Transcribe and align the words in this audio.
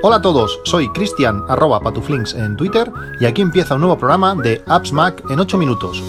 Hola 0.00 0.16
a 0.16 0.22
todos, 0.22 0.60
soy 0.64 0.88
Cristian 0.92 1.42
arroba 1.48 1.80
patuflinks 1.80 2.32
en 2.34 2.56
Twitter 2.56 2.90
y 3.20 3.26
aquí 3.26 3.42
empieza 3.42 3.74
un 3.74 3.80
nuevo 3.80 3.98
programa 3.98 4.34
de 4.34 4.62
Apps 4.66 4.92
Mac 4.92 5.22
en 5.28 5.38
8 5.38 5.58
minutos. 5.58 6.02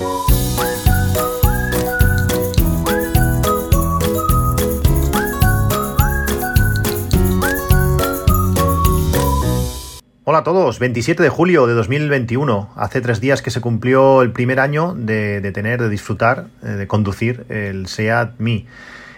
Hola 10.23 10.37
a 10.37 10.43
todos, 10.43 10.77
27 10.77 11.23
de 11.23 11.29
julio 11.29 11.65
de 11.65 11.73
2021. 11.73 12.69
Hace 12.75 13.01
tres 13.01 13.19
días 13.19 13.41
que 13.41 13.49
se 13.49 13.61
cumplió 13.61 14.21
el 14.21 14.31
primer 14.31 14.59
año 14.59 14.93
de, 14.95 15.41
tener, 15.51 15.81
de 15.81 15.89
disfrutar, 15.89 16.45
eh, 16.61 16.67
de 16.67 16.87
conducir 16.87 17.47
el 17.49 17.87
SEAT 17.87 18.35
Mi. 18.37 18.67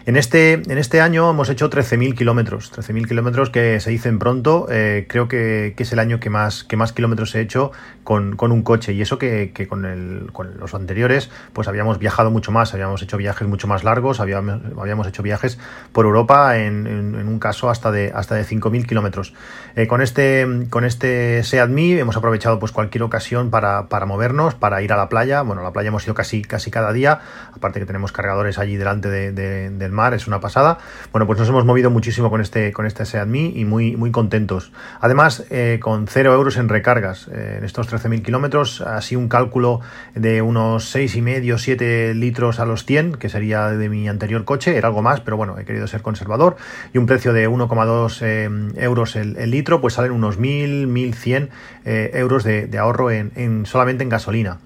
En 0.07 0.17
este, 0.17 0.53
en 0.53 0.77
este 0.79 0.99
año 0.99 1.29
hemos 1.29 1.49
hecho 1.49 1.69
13.000 1.69 2.15
kilómetros, 2.15 2.73
13.000 2.73 3.07
kilómetros 3.07 3.51
que 3.51 3.79
se 3.79 3.91
dicen 3.91 4.17
pronto, 4.17 4.65
eh, 4.71 5.05
creo 5.07 5.27
que, 5.27 5.75
es 5.77 5.93
el 5.93 5.99
año 5.99 6.19
que 6.19 6.31
más, 6.31 6.63
que 6.63 6.75
más 6.75 6.91
kilómetros 6.91 7.35
he 7.35 7.41
hecho 7.41 7.71
con, 8.03 8.35
un 8.39 8.63
coche. 8.63 8.93
Y 8.93 9.01
eso 9.01 9.19
que, 9.19 9.51
con, 9.69 9.85
el, 9.85 10.31
con, 10.33 10.57
los 10.59 10.73
anteriores 10.73 11.29
pues 11.53 11.67
habíamos 11.67 11.99
viajado 11.99 12.31
mucho 12.31 12.51
más, 12.51 12.73
habíamos 12.73 13.03
hecho 13.03 13.17
viajes 13.17 13.47
mucho 13.47 13.67
más 13.67 13.83
largos, 13.83 14.19
habíamos, 14.19 14.59
habíamos 14.79 15.05
hecho 15.07 15.21
viajes 15.21 15.59
por 15.91 16.05
Europa 16.05 16.57
en, 16.57 16.87
un 16.87 17.39
caso 17.39 17.69
hasta 17.69 17.91
de, 17.91 18.11
hasta 18.13 18.33
de 18.33 18.43
5.000 18.43 18.87
kilómetros. 18.87 19.35
Eh, 19.75 19.85
con, 19.85 20.01
este, 20.01 20.47
con 20.71 20.83
este 20.83 21.43
Seat 21.43 21.69
Mi 21.69 21.93
hemos 21.93 22.17
aprovechado 22.17 22.57
pues 22.57 22.71
cualquier 22.71 23.03
ocasión 23.03 23.51
para, 23.51 23.87
para 23.87 24.07
movernos, 24.07 24.55
para 24.55 24.81
ir 24.81 24.93
a 24.93 24.97
la 24.97 25.09
playa, 25.09 25.43
bueno, 25.43 25.61
a 25.61 25.63
la 25.63 25.73
playa 25.73 25.89
hemos 25.89 26.03
ido 26.05 26.15
casi, 26.15 26.41
casi 26.41 26.71
cada 26.71 26.91
día, 26.91 27.21
aparte 27.53 27.79
que 27.79 27.85
tenemos 27.85 28.11
cargadores 28.11 28.57
allí 28.57 28.77
delante 28.77 29.09
de, 29.09 29.31
de 29.31 29.90
mar, 29.91 30.13
es 30.13 30.27
una 30.27 30.39
pasada. 30.39 30.77
Bueno, 31.11 31.27
pues 31.27 31.39
nos 31.39 31.49
hemos 31.49 31.65
movido 31.65 31.89
muchísimo 31.89 32.29
con 32.29 32.41
este, 32.41 32.71
con 32.71 32.85
este 32.85 33.05
Seat 33.05 33.21
y 33.33 33.65
muy, 33.65 33.95
muy 33.95 34.11
contentos. 34.11 34.71
Además, 34.99 35.45
eh, 35.49 35.79
con 35.81 36.07
cero 36.07 36.33
euros 36.33 36.57
en 36.57 36.69
recargas 36.69 37.27
eh, 37.31 37.55
en 37.57 37.65
estos 37.65 37.91
13.000 37.91 38.23
kilómetros, 38.23 38.81
así 38.81 39.15
un 39.15 39.27
cálculo 39.27 39.81
de 40.15 40.41
unos 40.41 40.95
6,5, 40.95 41.57
7 41.57 42.13
litros 42.15 42.59
a 42.59 42.65
los 42.65 42.85
100, 42.85 43.15
que 43.15 43.29
sería 43.29 43.67
de 43.67 43.89
mi 43.89 44.07
anterior 44.07 44.43
coche, 44.45 44.77
era 44.77 44.87
algo 44.87 45.01
más, 45.01 45.19
pero 45.21 45.37
bueno, 45.37 45.57
he 45.59 45.65
querido 45.65 45.87
ser 45.87 46.01
conservador, 46.01 46.55
y 46.93 46.97
un 46.97 47.05
precio 47.05 47.33
de 47.33 47.49
1,2 47.49 48.19
eh, 48.21 48.49
euros 48.77 49.15
el, 49.15 49.51
litro, 49.51 49.81
pues 49.81 49.95
salen 49.95 50.11
unos 50.11 50.39
1.000, 50.39 50.87
1.100 50.87 51.49
euros 51.83 52.43
de, 52.43 52.69
ahorro 52.77 53.11
en, 53.11 53.65
solamente 53.65 54.03
en 54.03 54.09
gasolina. 54.09 54.59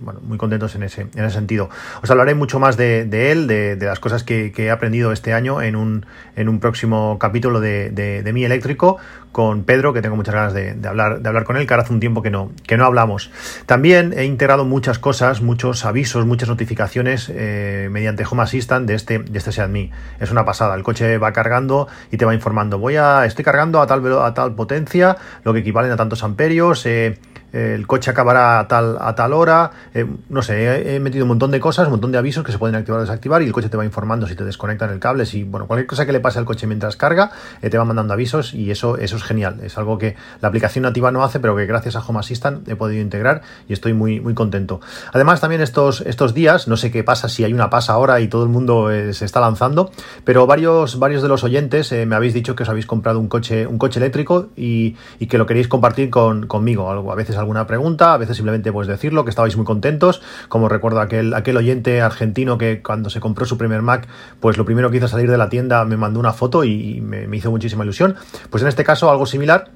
bueno, 0.00 0.20
muy 0.22 0.38
contentos 0.38 0.74
en 0.74 0.82
ese, 0.82 1.02
en 1.02 1.24
ese 1.24 1.34
sentido. 1.34 1.68
Os 2.02 2.10
hablaré 2.10 2.34
mucho 2.34 2.58
más 2.58 2.76
de, 2.76 3.02
él, 3.30 3.46
de, 3.46 3.76
las 3.80 4.00
cosas 4.00 4.24
que, 4.24 4.52
que 4.52 4.70
aprendido 4.72 5.12
este 5.12 5.32
año 5.32 5.62
en 5.62 5.76
un, 5.76 6.06
en 6.36 6.48
un 6.48 6.60
próximo 6.60 7.18
capítulo 7.18 7.60
de, 7.60 8.30
Mi 8.32 8.44
Eléctrico 8.44 8.98
con 9.32 9.64
Pedro, 9.64 9.92
que 9.92 10.02
tengo 10.02 10.14
muchas 10.14 10.34
ganas 10.34 10.52
de, 10.52 10.76
hablar, 10.86 11.20
de 11.20 11.28
hablar 11.28 11.44
con 11.44 11.56
él, 11.56 11.66
que 11.66 11.72
ahora 11.72 11.84
hace 11.84 11.92
un 11.92 12.00
tiempo 12.00 12.22
que 12.22 12.30
no, 12.30 12.52
que 12.66 12.76
no 12.76 12.84
hablamos. 12.84 13.30
También 13.64 14.12
he 14.16 14.24
integrado 14.24 14.64
muchas 14.64 14.98
cosas, 14.98 15.40
muchos 15.40 15.84
avisos, 15.86 16.26
muchas 16.26 16.48
notificaciones 16.48 17.30
eh, 17.34 17.88
mediante 17.90 18.24
Home 18.30 18.42
Assistant 18.42 18.86
de 18.86 18.94
este, 18.94 19.18
de 19.20 19.38
este 19.38 19.52
SeatMe. 19.52 19.90
Es 20.20 20.30
una 20.30 20.44
pasada. 20.44 20.74
El 20.74 20.82
coche 20.82 21.16
va 21.18 21.32
cargando 21.32 21.88
y 22.10 22.18
te 22.18 22.24
va 22.24 22.34
informando. 22.34 22.78
Voy 22.78 22.96
a, 22.96 23.24
estoy 23.24 23.44
cargando 23.44 23.80
a 23.80 23.86
tal, 23.86 24.04
a 24.20 24.34
tal 24.34 24.54
potencia, 24.54 25.16
lo 25.44 25.52
que 25.52 25.60
equivalen 25.60 25.92
a 25.92 25.96
tantos 25.96 26.22
amperios. 26.22 26.84
Eh, 26.84 27.18
el 27.52 27.86
coche 27.86 28.10
acabará 28.10 28.60
a 28.60 28.68
tal, 28.68 28.96
a 29.00 29.14
tal 29.14 29.32
hora, 29.32 29.70
eh, 29.94 30.06
no 30.28 30.42
sé, 30.42 30.94
he, 30.94 31.00
metido 31.00 31.24
un 31.24 31.28
montón 31.28 31.50
de 31.50 31.60
cosas, 31.60 31.86
un 31.86 31.92
montón 31.92 32.10
de 32.10 32.18
avisos 32.18 32.44
que 32.44 32.52
se 32.52 32.58
pueden 32.58 32.74
activar 32.76 32.98
o 32.98 33.02
desactivar 33.02 33.42
y 33.42 33.46
el 33.46 33.52
coche 33.52 33.68
te 33.68 33.76
va 33.76 33.84
informando 33.84 34.26
si 34.26 34.34
te 34.34 34.44
desconectan 34.44 34.90
el 34.90 34.98
cable, 34.98 35.26
si, 35.26 35.44
bueno, 35.44 35.66
cualquier 35.66 35.86
cosa 35.86 36.06
que 36.06 36.12
le 36.12 36.20
pase 36.20 36.38
al 36.38 36.46
coche 36.46 36.66
mientras 36.66 36.96
carga, 36.96 37.30
eh, 37.60 37.68
te 37.68 37.76
va 37.76 37.84
mandando 37.84 38.14
avisos 38.14 38.54
y 38.54 38.70
eso, 38.70 38.96
eso 38.96 39.16
es 39.16 39.22
genial, 39.22 39.60
es 39.62 39.76
algo 39.76 39.98
que 39.98 40.16
la 40.40 40.48
aplicación 40.48 40.84
nativa 40.84 41.12
no 41.12 41.22
hace, 41.24 41.40
pero 41.40 41.54
que 41.54 41.66
gracias 41.66 41.96
a 41.96 42.00
Home 42.00 42.20
Assistant 42.20 42.66
he 42.68 42.76
podido 42.76 43.02
integrar 43.02 43.42
y 43.68 43.74
estoy 43.74 43.92
muy, 43.92 44.20
muy 44.20 44.34
contento. 44.34 44.80
Además, 45.12 45.40
también 45.40 45.60
estos, 45.60 46.00
estos 46.02 46.32
días, 46.32 46.68
no 46.68 46.76
sé 46.76 46.90
qué 46.90 47.04
pasa, 47.04 47.28
si 47.28 47.44
hay 47.44 47.52
una 47.52 47.68
pasa 47.68 47.92
ahora 47.92 48.20
y 48.20 48.28
todo 48.28 48.44
el 48.44 48.48
mundo 48.48 48.90
eh, 48.90 49.12
se 49.12 49.26
está 49.26 49.40
lanzando, 49.40 49.90
pero 50.24 50.46
varios, 50.46 50.98
varios 50.98 51.22
de 51.22 51.28
los 51.28 51.44
oyentes 51.44 51.92
me 51.92 52.16
habéis 52.16 52.32
dicho 52.32 52.56
que 52.56 52.62
os 52.62 52.68
habéis 52.68 52.86
comprado 52.86 53.18
un 53.18 53.28
coche, 53.28 53.66
un 53.66 53.76
coche 53.76 53.98
eléctrico 53.98 54.48
y, 54.56 54.96
que 55.28 55.38
lo 55.38 55.46
queréis 55.46 55.68
compartir 55.68 56.10
con, 56.10 56.46
conmigo, 56.46 56.90
algo, 56.90 57.10
a 57.10 57.14
veces 57.14 57.36
alguna 57.42 57.66
pregunta, 57.66 58.14
a 58.14 58.16
veces 58.16 58.36
simplemente 58.36 58.72
pues 58.72 58.88
decirlo, 58.88 59.24
que 59.24 59.30
estabais 59.30 59.56
muy 59.56 59.66
contentos, 59.66 60.22
como 60.48 60.68
recuerdo 60.68 61.00
aquel, 61.00 61.34
aquel 61.34 61.56
oyente 61.56 62.00
argentino 62.00 62.58
que 62.58 62.82
cuando 62.82 63.10
se 63.10 63.20
compró 63.20 63.44
su 63.44 63.58
primer 63.58 63.82
Mac, 63.82 64.08
pues 64.40 64.56
lo 64.56 64.64
primero 64.64 64.90
que 64.90 64.96
hizo 64.96 65.08
salir 65.08 65.30
de 65.30 65.38
la 65.38 65.48
tienda 65.48 65.84
me 65.84 65.96
mandó 65.96 66.20
una 66.20 66.32
foto 66.32 66.64
y 66.64 67.00
me, 67.00 67.36
hizo 67.36 67.50
muchísima 67.50 67.84
ilusión. 67.84 68.16
Pues 68.50 68.62
en 68.62 68.68
este 68.68 68.84
caso 68.84 69.10
algo 69.10 69.26
similar, 69.26 69.70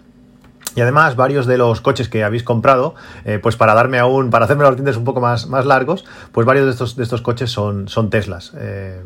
y 0.75 0.82
además, 0.82 1.16
varios 1.16 1.47
de 1.47 1.56
los 1.56 1.81
coches 1.81 2.10
que 2.10 2.22
habéis 2.22 2.43
comprado, 2.43 2.94
eh, 3.25 3.38
pues 3.43 3.56
para 3.56 3.72
darme 3.75 3.98
aún, 3.98 4.28
para 4.28 4.44
hacerme 4.44 4.65
los 4.65 4.77
dientes 4.77 4.97
un 4.97 5.04
poco 5.04 5.22
más, 5.22 5.47
más 5.47 5.65
largos, 5.65 6.04
pues 6.33 6.47
varios 6.47 6.66
de 6.66 6.72
estos, 6.72 6.97
de 6.97 7.03
estos 7.03 7.22
coches 7.22 7.50
son, 7.50 7.88
son 7.88 8.10
Teslas. 8.10 8.53
Eh, 8.59 9.00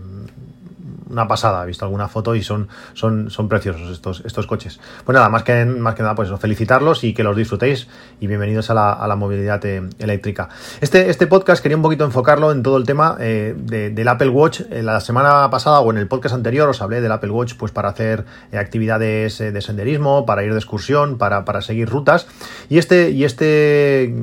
una 1.11 1.27
pasada, 1.27 1.65
he 1.65 1.67
visto 1.67 1.85
alguna 1.85 2.09
foto 2.09 2.35
y 2.35 2.43
son, 2.43 2.69
son, 2.95 3.31
son 3.31 3.49
preciosos 3.49 3.91
estos, 3.91 4.23
estos 4.25 4.47
coches. 4.47 4.81
Pues 5.05 5.15
nada, 5.15 5.29
más 5.29 5.43
que, 5.43 5.65
más 5.65 5.95
que 5.95 6.03
nada, 6.03 6.15
pues 6.15 6.31
felicitarlos 6.39 7.05
y 7.05 7.13
que 7.13 7.23
los 7.23 7.37
disfrutéis 7.37 7.89
y 8.21 8.27
bienvenidos 8.27 8.71
a 8.71 8.75
la, 8.75 8.93
a 8.93 9.07
la 9.09 9.17
movilidad 9.17 9.65
eh, 9.65 9.83
eléctrica. 9.99 10.49
Este, 10.81 11.11
este 11.11 11.27
podcast 11.27 11.63
quería 11.63 11.77
un 11.77 11.83
poquito 11.83 12.05
enfocarlo 12.05 12.53
en 12.53 12.63
todo 12.63 12.77
el 12.77 12.85
tema 12.85 13.17
eh, 13.21 13.55
del 13.57 14.09
Apple 14.09 14.29
Watch. 14.29 14.61
la 14.71 15.01
semana 15.01 15.51
pasada 15.51 15.81
o 15.81 15.91
en 15.91 15.99
el 15.99 16.07
podcast 16.07 16.35
anterior 16.35 16.69
os 16.69 16.81
hablé 16.83 17.01
del 17.01 17.13
Apple 17.13 17.31
Watch 17.31 17.55
pues 17.55 17.73
para 17.73 17.89
hacer 17.89 18.25
eh, 18.53 18.59
actividades 18.59 19.39
de 19.39 19.61
senderismo, 19.61 20.27
para 20.27 20.45
ir 20.45 20.53
de 20.53 20.59
excursión, 20.59 21.19
para, 21.19 21.45
para 21.45 21.61
seguir 21.61 21.89
rutas. 21.89 22.27
Y 22.69 22.79
este, 22.79 23.11
y 23.11 23.25
este, 23.25 24.15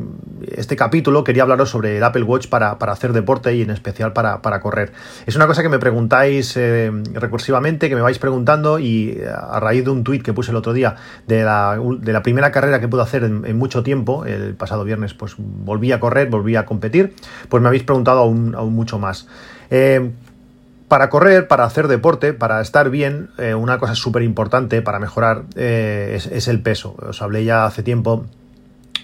este 0.57 0.75
capítulo 0.75 1.23
quería 1.23 1.43
hablaros 1.43 1.69
sobre 1.69 1.97
el 1.97 2.03
Apple 2.03 2.23
Watch 2.23 2.47
para, 2.47 2.77
para 2.79 2.91
hacer 2.91 3.13
deporte 3.13 3.55
y 3.55 3.61
en 3.61 3.69
especial 3.69 4.13
para, 4.13 4.41
para 4.41 4.59
correr. 4.59 4.91
Es 5.25 5.35
una 5.35 5.47
cosa 5.47 5.61
que 5.61 5.69
me 5.69 5.79
preguntáis 5.79 6.57
recursivamente, 7.13 7.89
que 7.89 7.95
me 7.95 8.01
vais 8.01 8.19
preguntando 8.19 8.79
y 8.79 9.11
eh, 9.11 9.27
a 9.29 9.59
raíz 9.59 9.83
de 9.83 9.91
un 9.91 10.03
tuit 10.03 10.23
que 10.23 10.33
puse 10.33 10.51
el 10.51 10.57
otro 10.57 10.73
día 10.73 10.95
de 11.27 11.43
la, 11.43 11.79
de 11.99 12.13
la 12.13 12.23
primera 12.23 12.51
carrera 12.51 12.79
que 12.79 12.87
pude 12.87 13.01
hacer 13.01 13.23
en, 13.23 13.57
mucho 13.57 13.83
tiempo, 13.83 14.25
el 14.25 14.55
pasado 14.55 14.83
viernes 14.83 15.13
pues 15.13 15.35
volví 15.37 15.91
a 15.91 15.99
correr, 15.99 16.29
volví 16.29 16.55
a 16.55 16.65
competir, 16.65 17.13
pues 17.49 17.61
me 17.61 17.67
habéis 17.67 17.83
preguntado 17.83 18.21
aún, 18.21 18.55
aún 18.55 18.73
mucho 18.73 18.99
más. 18.99 19.27
Eh, 19.69 20.11
para 20.87 21.09
correr, 21.09 21.47
para 21.47 21.65
hacer 21.65 21.87
deporte, 21.89 22.33
para 22.33 22.61
estar 22.61 22.89
bien, 22.89 23.29
eh, 23.37 23.53
una 23.53 23.77
cosa 23.77 23.93
súper 23.93 24.23
importante 24.23 24.81
para 24.81 24.99
mejorar 24.99 25.43
es, 25.55 26.47
el 26.47 26.61
peso. 26.61 26.95
Os 26.99 27.21
hablé 27.21 27.43
ya 27.43 27.65
hace 27.65 27.83
tiempo 27.83 28.25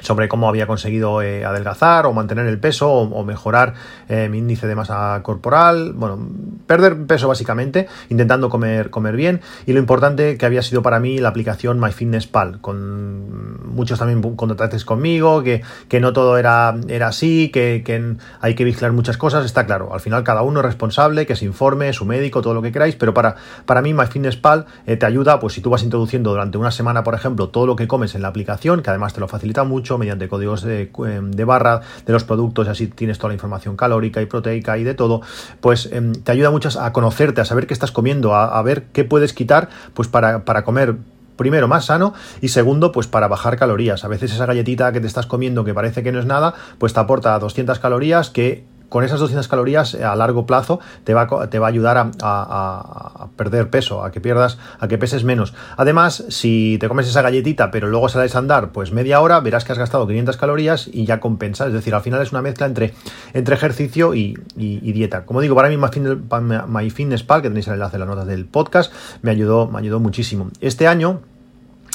sobre 0.03 0.27
cómo 0.27 0.47
había 0.47 0.67
conseguido 0.67 1.21
eh, 1.21 1.45
adelgazar 1.45 2.05
o 2.05 2.13
mantener 2.13 2.45
el 2.45 2.59
peso 2.59 2.91
o, 2.91 3.23
mejorar 3.23 3.73
eh, 4.09 4.27
mi 4.29 4.39
índice 4.39 4.67
de 4.67 4.75
masa 4.75 5.19
corporal, 5.23 5.93
bueno, 5.93 6.19
perder 6.67 7.05
peso 7.07 7.27
básicamente, 7.27 7.87
intentando 8.09 8.49
comer, 8.49 8.89
comer 8.89 9.15
bien. 9.15 9.41
Y 9.65 9.73
lo 9.73 9.79
importante 9.79 10.37
que 10.37 10.45
había 10.45 10.61
sido 10.61 10.81
para 10.81 10.99
mí 10.99 11.17
la 11.19 11.29
aplicación 11.29 11.79
MyFitnessPal, 11.79 12.59
con 12.59 13.73
muchos 13.73 13.99
también 13.99 14.21
contactaste 14.21 14.85
conmigo, 14.85 15.41
que, 15.43 15.61
que, 15.87 15.99
no 15.99 16.13
todo 16.13 16.37
era, 16.37 16.75
era 16.87 17.07
así, 17.07 17.49
que, 17.49 17.81
que, 17.85 18.15
hay 18.41 18.55
que 18.55 18.63
vigilar 18.63 18.91
muchas 18.91 19.17
cosas, 19.17 19.45
está 19.45 19.65
claro, 19.65 19.93
al 19.93 19.99
final 19.99 20.23
cada 20.23 20.41
uno 20.41 20.59
es 20.59 20.65
responsable, 20.65 21.25
que 21.25 21.35
se 21.35 21.45
informe, 21.45 21.93
su 21.93 22.05
médico, 22.05 22.41
todo 22.41 22.53
lo 22.53 22.61
que 22.61 22.71
queráis, 22.71 22.95
pero 22.95 23.13
para, 23.13 23.35
para 23.65 23.81
mí 23.81 23.93
MyFitnessPal 23.93 24.65
eh, 24.85 24.97
te 24.97 25.05
ayuda, 25.05 25.39
pues 25.39 25.53
si 25.53 25.61
tú 25.61 25.69
vas 25.69 25.83
introduciendo 25.83 26.31
durante 26.31 26.57
una 26.57 26.71
semana, 26.71 27.03
por 27.03 27.15
ejemplo, 27.15 27.49
todo 27.49 27.65
lo 27.65 27.75
que 27.75 27.87
comes 27.87 28.15
en 28.15 28.21
la 28.21 28.27
aplicación, 28.27 28.81
que 28.81 28.89
además 28.89 29.13
te 29.13 29.19
lo 29.19 29.27
facilita 29.27 29.63
mucho, 29.63 29.92
mediante 29.97 30.27
códigos 30.27 30.63
de, 30.63 30.91
em, 31.05 31.31
de, 31.31 31.45
barra 31.45 31.81
de 32.05 32.13
los 32.13 32.23
productos 32.23 32.67
y 32.67 32.69
así 32.69 32.87
tienes 32.87 33.17
toda 33.17 33.29
la 33.29 33.35
información 33.35 33.75
calórica 33.75 34.21
y 34.21 34.25
proteica 34.25 34.77
y 34.77 34.83
de 34.83 34.93
todo, 34.93 35.21
pues 35.61 35.89
em, 35.91 36.13
te 36.13 36.31
ayuda 36.31 36.51
mucho 36.51 36.69
a 36.79 36.93
conocerte, 36.93 37.41
a 37.41 37.45
saber 37.45 37.67
qué 37.67 37.73
estás 37.73 37.91
comiendo, 37.91 38.35
a, 38.35 38.61
ver 38.63 38.85
qué 38.93 39.03
puedes 39.03 39.33
quitar 39.33 39.69
pues 39.93 40.07
para, 40.07 40.45
para 40.45 40.63
comer 40.63 40.95
primero 41.35 41.67
más 41.67 41.85
sano 41.85 42.13
y 42.41 42.49
segundo 42.49 42.91
pues 42.91 43.07
para 43.07 43.27
bajar 43.27 43.57
calorías. 43.57 44.03
A 44.03 44.07
veces 44.07 44.31
esa 44.31 44.45
galletita 44.45 44.91
que 44.91 45.01
te 45.01 45.07
estás 45.07 45.25
comiendo 45.25 45.63
que 45.63 45.73
parece 45.73 46.03
que 46.03 46.11
no 46.11 46.19
es 46.19 46.25
nada, 46.25 46.53
pues 46.77 46.93
te 46.93 46.99
aporta 46.99 47.37
200 47.39 47.79
calorías 47.79 48.29
que 48.29 48.63
con 48.93 49.03
esas 49.03 49.19
200 49.19 49.47
calorías 49.47 49.95
eh, 49.95 50.03
a 50.03 50.15
largo 50.15 50.45
plazo 50.45 50.79
te 51.03 51.15
va, 51.15 51.49
te 51.49 51.57
va 51.57 51.65
a 51.65 51.69
ayudar 51.69 52.11
a, 52.21 53.27
perder 53.35 53.71
peso, 53.71 54.03
a 54.03 54.11
que 54.11 54.21
pierdas, 54.21 54.59
a 54.79 54.87
que 54.87 54.99
peses 54.99 55.23
menos. 55.23 55.55
Además, 55.77 56.25
si 56.29 56.77
te 56.79 56.87
comes 56.87 57.07
esa 57.07 57.23
galletita 57.23 57.71
pero 57.71 57.87
luego 57.87 58.07
sales 58.07 58.35
a 58.35 58.37
andar 58.37 58.71
pues 58.71 58.91
media 58.91 59.19
hora, 59.19 59.39
verás 59.39 59.65
que 59.65 59.71
has 59.71 59.79
gastado 59.79 60.05
500 60.05 60.37
calorías 60.37 60.87
y 60.93 61.05
ya 61.05 61.19
compensa. 61.19 61.65
Es 61.65 61.73
decir, 61.73 61.95
al 61.95 62.01
final 62.01 62.21
es 62.21 62.33
una 62.33 62.43
mezcla 62.43 62.67
entre, 62.67 62.93
entre 63.33 63.55
ejercicio 63.55 64.13
y, 64.13 64.35
dieta. 64.55 65.25
Como 65.25 65.41
digo, 65.41 65.55
para 65.55 65.69
mí 65.69 65.77
MyFitnessPal, 65.77 67.41
que 67.41 67.47
tenéis 67.47 67.65
el 67.69 67.73
enlace 67.73 67.95
en 67.95 68.01
las 68.01 68.09
notas 68.09 68.27
del 68.27 68.45
podcast, 68.45 68.93
me 69.23 69.31
ayudó, 69.31 69.67
me 69.67 69.79
ayudó 69.79 69.99
muchísimo. 69.99 70.51
Este 70.61 70.87
año 70.87 71.21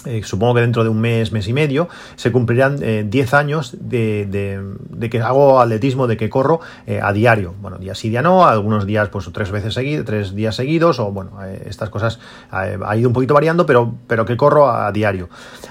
eh, 0.09 0.23
supongo 0.25 0.55
que 0.55 0.61
dentro 0.63 0.83
de 0.83 0.91
un 0.91 1.01
mes, 1.01 1.33
mes 1.33 1.47
y 1.49 1.53
medio, 1.53 1.89
se 2.17 2.33
cumplirán 2.33 2.79
10 2.79 3.35
años 3.35 3.77
de, 3.79 5.09
que 5.11 5.21
hago 5.21 5.61
atletismo, 5.61 6.07
de 6.07 6.17
que 6.17 6.29
corro 6.31 6.61
a 7.03 7.13
diario. 7.13 7.55
Bueno, 7.61 7.79
día 7.79 7.95
sí, 7.95 8.09
día 8.09 8.23
no, 8.23 8.47
algunos 8.47 8.87
días 8.87 9.09
pues 9.09 9.29
tres 9.33 9.51
veces 9.51 9.75
seguidos, 9.75 10.05
tres 10.05 10.35
días 10.35 10.57
seguidos, 10.57 10.99
o 10.99 11.13
bueno, 11.13 11.33
estas 11.65 11.91
cosas 11.91 12.19
ha 12.51 12.97
ido 12.97 13.09
un 13.09 13.13
poquito 13.13 13.35
variando, 13.35 13.67
pero, 13.67 13.95
pero 14.07 14.25
que 14.25 14.37
corro 14.37 14.71
a, 14.71 14.91
diario. 14.93 15.29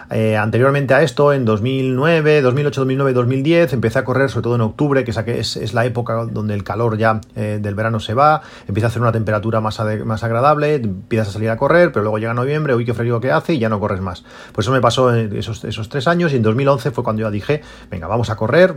anteriormente 0.10 0.94
a 0.94 1.02
esto, 1.02 1.34
en 1.34 1.46
2009, 1.46 2.42
2008, 2.42 2.82
2009, 2.82 3.14
2010, 3.14 3.74
empecé 3.74 4.00
a 4.00 4.04
correr 4.04 4.30
sobre 4.30 4.44
todo 4.44 4.56
en 4.56 4.62
octubre, 4.62 5.04
que 5.04 5.12
es, 5.12 5.58
es 5.58 5.74
la 5.74 5.86
época 5.86 6.26
donde 6.26 6.54
el 6.54 6.64
calor 6.64 6.98
ya 6.98 7.22
del 7.36 7.76
verano 7.76 8.00
se 8.00 8.14
va, 8.14 8.42
empieza 8.68 8.88
a 8.88 8.90
hacer 8.90 9.02
una 9.02 9.12
temperatura 9.12 9.62
más, 9.62 9.80
más 10.06 10.24
agradable, 10.24 10.76
empiezas 10.76 11.30
a 11.30 11.32
salir 11.32 11.50
a 11.50 11.58
correr, 11.58 11.92
pero 11.92 12.04
luego 12.04 12.18
llega 12.18 12.34
noviembre, 12.34 12.76
uy, 12.76 12.86
qué 12.86 12.94
frío 12.94 13.20
que 13.20 13.32
hace 13.32 13.54
y 13.54 13.60
ya 13.60 13.70
no 13.70 13.80
corres 13.80 14.02
más. 14.02 14.24
Pues 14.52 14.66
eso 14.66 14.72
me 14.72 14.82
pasó 14.82 15.16
en 15.16 15.36
esos, 15.36 15.64
esos 15.64 15.90
tres 15.90 16.08
años 16.08 16.34
y 16.34 16.36
en 16.36 16.44
2011 16.44 16.92
fue 16.92 17.04
cuando 17.04 17.22
yo 17.22 17.32
dije, 17.32 17.62
venga, 17.90 18.08
vamos 18.08 18.30
a 18.30 18.36
correr, 18.36 18.76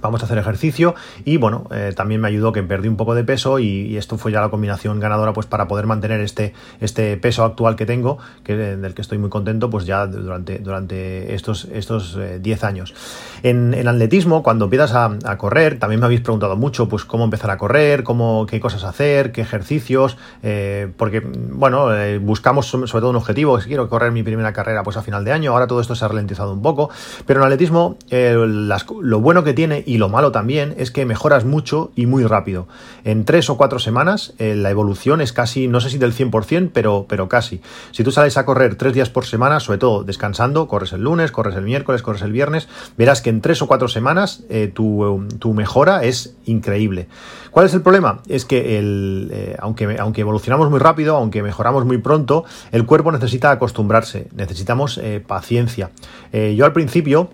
vamos 0.00 0.22
a 0.22 0.26
hacer 0.26 0.38
ejercicio 0.38 0.94
y 1.24 1.36
bueno, 1.36 1.66
eh, 1.70 1.92
también 1.94 2.20
me 2.20 2.28
ayudó 2.28 2.52
que 2.52 2.62
perdí 2.62 2.88
un 2.88 2.96
poco 2.96 3.14
de 3.14 3.24
peso 3.24 3.58
y, 3.58 3.96
esto 4.00 4.16
fue 4.16 4.32
ya 4.32 4.40
la 4.40 4.48
combinación 4.48 4.98
ganadora 4.98 5.32
pues 5.34 5.46
para 5.46 5.68
poder 5.68 5.86
mantener 5.86 6.20
este, 6.20 6.54
este 6.80 7.16
peso 7.18 7.44
actual 7.44 7.76
que 7.76 7.84
tengo, 7.84 8.18
que, 8.44 8.56
del 8.56 8.94
que 8.94 9.02
estoy 9.02 9.18
muy 9.18 9.28
contento 9.28 9.68
pues 9.68 9.84
ya 9.84 10.06
durante, 10.06 10.58
durante 10.58 11.34
estos 11.34 11.68
10 11.68 11.76
estos, 11.76 12.16
eh, 12.18 12.58
años. 12.62 12.94
En, 13.42 13.74
en, 13.74 13.88
atletismo, 13.88 14.42
cuando 14.42 14.66
empiezas 14.66 14.94
a, 14.94 15.36
correr, 15.36 15.78
también 15.78 16.00
me 16.00 16.06
habéis 16.06 16.20
preguntado 16.20 16.56
mucho 16.56 16.88
pues 16.88 17.04
cómo 17.04 17.24
empezar 17.24 17.50
a 17.50 17.58
correr, 17.58 18.04
cómo, 18.04 18.46
qué 18.46 18.58
cosas 18.58 18.84
hacer, 18.84 19.32
qué 19.32 19.42
ejercicios, 19.42 20.16
eh, 20.42 20.90
porque 20.96 21.20
bueno, 21.20 21.88
buscamos 22.20 22.66
sobre 22.66 22.88
todo 22.88 23.10
un 23.10 23.16
objetivo, 23.16 23.60
si 23.60 23.68
quiero 23.68 23.88
correr 23.88 24.12
mi 24.12 24.22
primera 24.22 24.52
carrera 24.52 24.82
pues 24.82 24.96
a 24.96 25.02
final 25.02 25.24
de 25.24 25.32
año, 25.32 25.52
ahora 25.52 25.66
todo 25.66 25.80
esto 25.80 25.94
se 25.94 26.04
ha 26.04 26.08
ralentizado 26.08 26.52
un 26.52 26.62
poco, 26.62 26.90
pero 27.26 27.40
en 27.40 27.46
atletismo 27.46 27.96
lo 28.10 29.20
bueno 29.20 29.44
que 29.44 29.52
tiene 29.52 29.82
y 29.90 29.98
lo 29.98 30.08
malo 30.08 30.30
también 30.30 30.76
es 30.78 30.92
que 30.92 31.04
mejoras 31.04 31.44
mucho 31.44 31.90
y 31.96 32.06
muy 32.06 32.22
rápido. 32.22 32.68
En 33.02 33.24
tres 33.24 33.50
o 33.50 33.56
cuatro 33.56 33.80
semanas 33.80 34.34
eh, 34.38 34.54
la 34.54 34.70
evolución 34.70 35.20
es 35.20 35.32
casi, 35.32 35.66
no 35.66 35.80
sé 35.80 35.90
si 35.90 35.98
del 35.98 36.14
100%, 36.14 36.70
pero, 36.72 37.06
pero 37.08 37.28
casi. 37.28 37.60
Si 37.90 38.04
tú 38.04 38.12
sales 38.12 38.36
a 38.36 38.46
correr 38.46 38.76
tres 38.76 38.94
días 38.94 39.10
por 39.10 39.26
semana, 39.26 39.58
sobre 39.58 39.80
todo 39.80 40.04
descansando, 40.04 40.68
corres 40.68 40.92
el 40.92 41.02
lunes, 41.02 41.32
corres 41.32 41.56
el 41.56 41.64
miércoles, 41.64 42.02
corres 42.02 42.22
el 42.22 42.30
viernes, 42.30 42.68
verás 42.96 43.20
que 43.20 43.30
en 43.30 43.40
tres 43.40 43.62
o 43.62 43.66
cuatro 43.66 43.88
semanas 43.88 44.44
eh, 44.48 44.70
tu, 44.72 45.18
mejora 45.54 46.04
es 46.04 46.36
increíble. 46.44 47.08
¿Cuál 47.50 47.66
es 47.66 47.74
el 47.74 47.82
problema? 47.82 48.20
Es 48.28 48.44
que 48.44 48.78
eh, 48.78 49.56
aunque, 49.58 49.96
aunque 49.98 50.20
evolucionamos 50.20 50.70
muy 50.70 50.78
rápido, 50.78 51.16
aunque 51.16 51.42
mejoramos 51.42 51.84
muy 51.84 51.98
pronto, 51.98 52.44
el 52.70 52.86
cuerpo 52.86 53.10
necesita 53.10 53.50
acostumbrarse, 53.50 54.28
necesitamos 54.36 55.00
paciencia. 55.26 55.90
yo 56.32 56.64
al 56.64 56.72
principio 56.72 57.30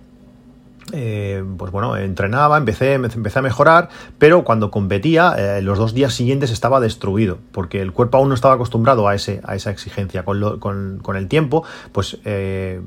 eh, 0.92 1.44
pues 1.56 1.72
bueno, 1.72 1.96
entrenaba, 1.96 2.56
empecé, 2.58 2.94
empecé 2.94 3.38
a 3.38 3.42
mejorar, 3.42 3.88
pero 4.18 4.44
cuando 4.44 4.70
competía, 4.70 5.34
eh, 5.36 5.62
los 5.62 5.78
dos 5.78 5.94
días 5.94 6.14
siguientes 6.14 6.50
estaba 6.50 6.80
destruido, 6.80 7.38
porque 7.52 7.80
el 7.80 7.92
cuerpo 7.92 8.18
aún 8.18 8.28
no 8.28 8.34
estaba 8.34 8.54
acostumbrado 8.54 9.08
a, 9.08 9.14
ese, 9.14 9.40
a 9.44 9.56
esa 9.56 9.70
exigencia. 9.70 10.24
Con, 10.24 10.58
con, 10.58 11.00
con 11.02 11.16
el 11.16 11.28
tiempo, 11.28 11.64
pues 11.92 12.18
eh, 12.24 12.80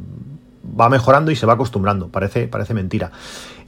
va 0.80 0.90
mejorando 0.90 1.31
y 1.31 1.36
se 1.36 1.46
va 1.46 1.54
acostumbrando, 1.54 2.10
parece, 2.10 2.48
parece 2.48 2.74
mentira. 2.74 3.12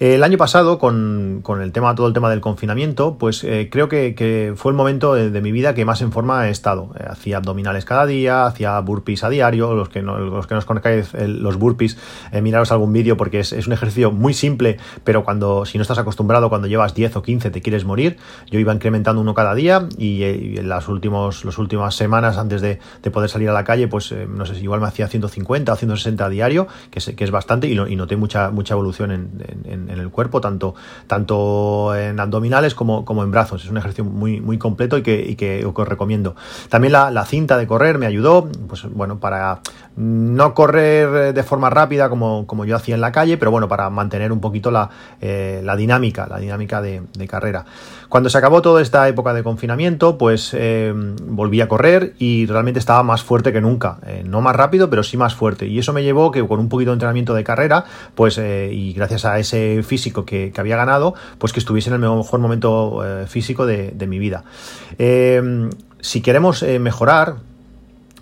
El 0.01 0.24
año 0.24 0.39
pasado, 0.39 0.80
con, 0.80 1.44
el 1.62 1.71
tema, 1.71 1.94
todo 1.94 2.07
el 2.07 2.13
tema 2.13 2.31
del 2.31 2.42
confinamiento, 2.42 3.19
pues 3.19 3.44
eh, 3.44 3.69
creo 3.71 3.88
que, 3.88 4.51
fue 4.56 4.71
el 4.71 4.75
momento 4.75 5.13
de, 5.13 5.42
mi 5.42 5.51
vida 5.51 5.75
que 5.75 5.86
más 5.86 6.01
en 6.01 6.12
forma 6.12 6.48
he 6.48 6.50
estado. 6.50 6.92
Eh, 7.00 7.06
hacía 7.07 7.38
abdominales 7.38 7.86
cada 7.86 8.07
día, 8.07 8.48
hacía 8.48 8.80
burpees 8.80 9.24
a 9.24 9.30
diario, 9.30 9.75
los 9.75 9.89
que 9.89 10.01
no, 10.01 10.18
los 10.18 10.48
que 10.48 10.56
nos 10.56 10.65
conozcáis 10.65 11.13
los 11.13 11.57
burpees, 11.57 12.00
eh, 12.31 12.42
miraros 12.42 12.71
algún 12.71 12.92
vídeo 12.92 13.15
porque 13.15 13.42
es, 13.42 13.51
un 13.68 13.74
ejercicio 13.74 14.12
muy 14.12 14.33
simple, 14.33 14.80
pero 15.03 15.24
cuando, 15.24 15.65
si 15.68 15.77
no 15.77 15.83
estás 15.83 16.00
acostumbrado, 16.00 16.50
cuando 16.50 16.68
llevas 16.68 16.95
10 16.95 17.18
o 17.18 17.21
15 17.21 17.51
te 17.51 17.62
quieres 17.62 17.86
morir. 17.86 18.18
Yo 18.50 18.57
iba 18.57 18.74
incrementando 18.74 19.21
uno 19.21 19.36
cada 19.36 19.54
día 19.54 19.88
y, 20.00 20.24
en 20.24 20.68
las, 20.68 20.88
últimos, 20.88 21.45
las 21.45 21.59
últimas 21.59 21.94
semanas 21.94 22.39
antes 22.39 22.62
de, 22.62 22.80
poder 23.12 23.30
salir 23.30 23.50
a 23.50 23.54
la 23.54 23.65
calle, 23.65 23.88
pues 23.88 24.15
no 24.27 24.47
sé 24.47 24.56
si 24.56 24.63
igual 24.63 24.81
me 24.81 24.88
hacía 24.88 25.07
150 25.07 25.71
o 25.71 25.75
160 25.75 26.25
a 26.25 26.30
diario, 26.30 26.68
que 26.89 26.97
es, 26.97 27.13
que 27.15 27.24
es 27.24 27.30
bastante, 27.30 27.68
y, 27.68 27.74
y 27.74 27.95
noté 27.95 28.15
mucha, 28.15 28.50
mucha 28.50 28.74
evolución 28.74 29.12
en 29.12 29.91
en 29.91 29.91
el 30.00 30.10
cuerpo, 30.10 30.42
tanto, 30.42 30.76
tanto 31.08 31.96
en 31.96 32.20
abdominales 32.20 32.76
como, 32.76 33.06
como 33.06 33.24
en 33.24 33.32
brazos. 33.32 33.64
Es 33.64 33.70
un 33.70 33.78
ejercicio 33.78 34.06
muy, 34.06 34.42
muy 34.42 34.58
completo 34.58 34.98
y 34.98 35.04
que, 35.04 35.26
y 35.28 35.36
que, 35.36 35.66
os 35.66 35.88
recomiendo. 35.88 36.36
También 36.70 36.94
la, 36.94 37.26
cinta 37.26 37.58
de 37.58 37.68
correr 37.68 37.98
me 37.98 38.06
ayudó, 38.06 38.50
pues 38.68 38.84
bueno, 38.92 39.20
para 39.20 39.62
no 39.96 40.54
correr 40.54 41.34
de 41.34 41.44
forma 41.44 41.70
rápida 41.70 42.10
como, 42.10 42.48
como 42.48 42.66
yo 42.66 42.76
hacía 42.76 42.96
en 42.96 43.02
la 43.02 43.12
calle, 43.12 43.38
pero 43.38 43.52
bueno, 43.52 43.68
para 43.68 43.90
mantener 43.90 44.32
un 44.32 44.40
poquito 44.40 44.72
la, 44.72 44.90
eh, 45.20 45.62
la 45.64 45.76
dinámica, 45.76 46.28
la 46.28 46.40
dinámica 46.40 46.82
de, 46.82 47.02
carrera. 47.28 47.66
Cuando 48.10 48.30
se 48.30 48.38
acabó 48.38 48.62
toda 48.62 48.82
esta 48.82 49.08
época 49.08 49.34
de 49.34 49.44
confinamiento, 49.44 50.18
pues 50.18 50.52
eh, 50.54 50.94
volví 51.24 51.62
a 51.62 51.68
correr 51.68 52.14
y 52.18 52.46
realmente 52.46 52.80
estaba 52.80 53.04
más 53.04 53.24
fuerte 53.24 53.54
que 53.54 53.62
nunca. 53.62 54.00
Eh, 54.06 54.24
no 54.26 54.42
más 54.42 54.56
rápido, 54.56 54.90
pero 54.90 55.04
sí 55.04 55.18
más 55.18 55.36
fuerte. 55.36 55.68
Y 55.68 55.80
eso 55.80 55.94
me 55.94 56.04
llevó 56.04 56.32
que 56.32 56.46
con 56.46 56.60
un 56.60 56.68
poquito 56.68 56.92
de 56.92 56.96
entrenamiento 56.96 57.34
de 57.34 57.44
carrera, 57.44 57.86
pues 58.16 58.38
y 58.38 58.94
gracias 58.94 59.26
a 59.26 59.40
ese 59.40 59.84
físico 59.84 60.26
que, 60.26 60.52
había 60.58 60.78
ganado, 60.78 61.14
pues 61.38 61.54
que 61.54 61.60
estuviese 61.60 61.90
en 61.90 61.96
el 61.96 62.02
mejor 62.02 62.40
momento 62.40 63.02
eh, 63.04 63.28
físico 63.28 63.66
de, 63.66 64.08
mi 64.08 64.20
vida. 64.20 64.44
Eh, 64.98 65.70
si 66.00 66.22
queremos 66.22 66.64
eh, 66.64 66.80
mejorar, 66.80 67.36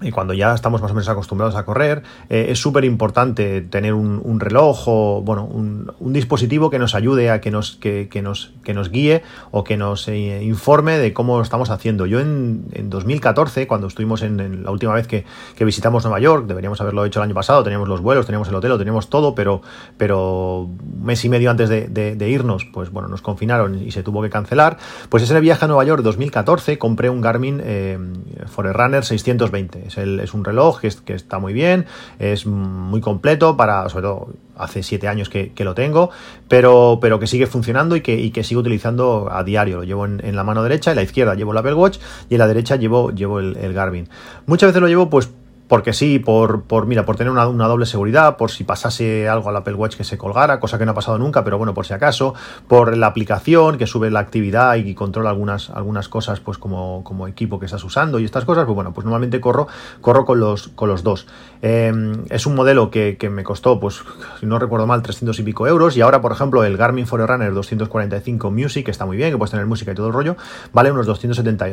y 0.01 0.11
cuando 0.11 0.33
ya 0.33 0.53
estamos 0.53 0.81
más 0.81 0.91
o 0.91 0.93
menos 0.93 1.09
acostumbrados 1.09 1.55
a 1.55 1.65
correr, 1.65 2.03
eh, 2.29 2.47
es 2.49 2.59
súper 2.59 2.85
importante 2.85 3.61
tener 3.61 3.93
un, 3.93 4.39
reloj 4.39 4.87
o 4.87 5.21
bueno, 5.21 5.43
un, 5.45 6.13
dispositivo 6.13 6.69
que 6.69 6.79
nos 6.79 6.95
ayude 6.95 7.29
a 7.29 7.41
que 7.41 7.51
nos, 7.51 7.75
que, 7.75 8.21
nos, 8.23 8.53
que 8.63 8.73
nos 8.73 8.89
guíe 8.89 9.23
o 9.51 9.63
que 9.63 9.75
nos 9.75 10.07
eh, 10.07 10.41
informe 10.43 10.97
de 10.97 11.13
cómo 11.13 11.41
estamos 11.41 11.69
haciendo. 11.69 12.05
Yo 12.05 12.19
en, 12.19 12.89
2014, 12.89 13.67
cuando 13.67 13.87
estuvimos 13.87 14.21
en, 14.21 14.63
la 14.63 14.71
última 14.71 14.93
vez 14.93 15.07
que, 15.07 15.25
visitamos 15.59 16.03
Nueva 16.03 16.19
York, 16.19 16.47
deberíamos 16.47 16.79
haberlo 16.81 17.05
hecho 17.05 17.19
el 17.19 17.25
año 17.25 17.35
pasado, 17.35 17.63
teníamos 17.63 17.87
los 17.87 18.01
vuelos, 18.01 18.25
teníamos 18.25 18.47
el 18.47 18.55
hotel, 18.55 18.77
teníamos 18.77 19.09
todo, 19.09 19.35
pero, 19.35 19.61
pero 19.97 20.61
un 20.61 21.03
mes 21.03 21.23
y 21.25 21.29
medio 21.29 21.51
antes 21.51 21.69
de, 21.69 22.29
irnos, 22.29 22.65
pues 22.65 22.91
bueno, 22.91 23.07
nos 23.07 23.21
confinaron 23.21 23.81
y 23.81 23.91
se 23.91 24.03
tuvo 24.03 24.21
que 24.21 24.29
cancelar. 24.29 24.77
Pues 25.09 25.23
ese 25.23 25.39
viaje 25.39 25.65
a 25.65 25.67
Nueva 25.67 25.83
York 25.83 26.03
2014 26.03 26.77
compré 26.77 27.09
un 27.09 27.21
Garmin 27.21 27.61
eh, 27.63 27.97
Forerunner 28.47 29.03
620 29.03 29.88
es, 29.97 30.33
un 30.33 30.43
reloj 30.43 30.79
que, 30.79 31.13
está 31.13 31.39
muy 31.39 31.53
bien, 31.53 31.85
es 32.19 32.45
muy 32.45 33.01
completo 33.01 33.57
para, 33.57 33.89
sobre 33.89 34.03
todo 34.03 34.29
hace 34.55 34.83
siete 34.83 35.07
años 35.07 35.29
que, 35.29 35.51
lo 35.59 35.73
tengo, 35.73 36.09
pero, 36.47 36.99
pero 37.01 37.19
que 37.19 37.27
sigue 37.27 37.47
funcionando 37.47 37.95
y 37.95 38.01
que, 38.01 38.15
y 38.19 38.31
que 38.31 38.43
sigo 38.43 38.61
utilizando 38.61 39.29
a 39.31 39.43
diario. 39.43 39.77
Lo 39.77 39.83
llevo 39.83 40.05
en, 40.05 40.35
la 40.35 40.43
mano 40.43 40.63
derecha, 40.63 40.91
en 40.91 40.97
la 40.97 41.03
izquierda 41.03 41.35
llevo 41.35 41.51
el 41.53 41.57
Apple 41.57 41.73
Watch 41.73 41.97
y 42.29 42.35
en 42.35 42.39
la 42.39 42.47
derecha 42.47 42.75
llevo, 42.75 43.11
llevo 43.11 43.39
el, 43.39 43.57
el 43.57 43.73
Garmin. 43.73 44.09
Muchas 44.45 44.69
veces 44.69 44.81
lo 44.81 44.87
llevo 44.87 45.09
pues 45.09 45.29
porque 45.69 45.93
sí, 45.93 46.17
por, 46.17 46.63
por 46.63 46.87
mira, 46.87 47.05
por 47.05 47.15
tener 47.15 47.31
una, 47.31 47.45
doble 47.45 47.85
seguridad, 47.85 48.37
por 48.37 48.49
si 48.49 48.63
pasase 48.63 49.29
algo 49.29 49.49
al 49.49 49.55
Apple 49.55 49.75
Watch 49.75 49.95
que 49.95 50.03
se 50.03 50.17
colgara, 50.17 50.59
cosa 50.59 50.79
que 50.79 50.85
no 50.85 50.91
ha 50.91 50.95
pasado 50.95 51.19
nunca, 51.19 51.43
pero 51.43 51.59
bueno, 51.59 51.75
por 51.75 51.85
si 51.85 51.93
acaso, 51.93 52.33
por 52.67 52.97
la 52.97 53.05
aplicación 53.05 53.77
que 53.77 53.85
sube 53.85 54.09
la 54.09 54.19
actividad 54.19 54.75
y 54.77 54.95
controla 54.95 55.29
algunas, 55.29 55.69
algunas 55.69 56.09
cosas, 56.09 56.39
pues 56.39 56.57
como, 56.57 57.03
como 57.03 57.27
equipo 57.27 57.59
que 57.59 57.67
estás 57.67 57.83
usando 57.83 58.19
y 58.19 58.25
estas 58.25 58.45
cosas, 58.45 58.65
pues 58.65 58.73
bueno, 58.73 58.93
pues 58.93 59.05
normalmente 59.05 59.39
corro, 59.39 59.67
corro 60.01 60.25
con 60.25 60.39
los, 60.39 60.69
con 60.69 60.89
los 60.89 61.03
dos. 61.03 61.27
Em, 61.61 62.25
es 62.29 62.47
un 62.47 62.55
modelo 62.55 62.89
que, 62.89 63.17
me 63.29 63.43
costó, 63.43 63.79
pues, 63.79 64.01
si 64.39 64.47
no 64.47 64.57
recuerdo 64.57 64.87
mal, 64.87 65.03
300 65.03 65.37
y 65.37 65.43
pico 65.43 65.67
euros, 65.67 65.95
y 65.95 66.01
ahora, 66.01 66.19
por 66.19 66.31
ejemplo, 66.31 66.63
el 66.63 66.77
Garmin 66.77 67.05
Forerunner 67.05 67.53
245 67.53 68.49
Music, 68.49 68.85
que 68.85 68.91
está 68.91 69.05
muy 69.05 69.17
bien, 69.17 69.29
que 69.29 69.37
puedes 69.37 69.51
tener 69.51 69.67
música 69.67 69.91
y 69.91 69.95
todo 69.95 70.07
el 70.07 70.13
rollo, 70.13 70.35
vale 70.73 70.91
unos 70.91 71.05
270, 71.05 71.67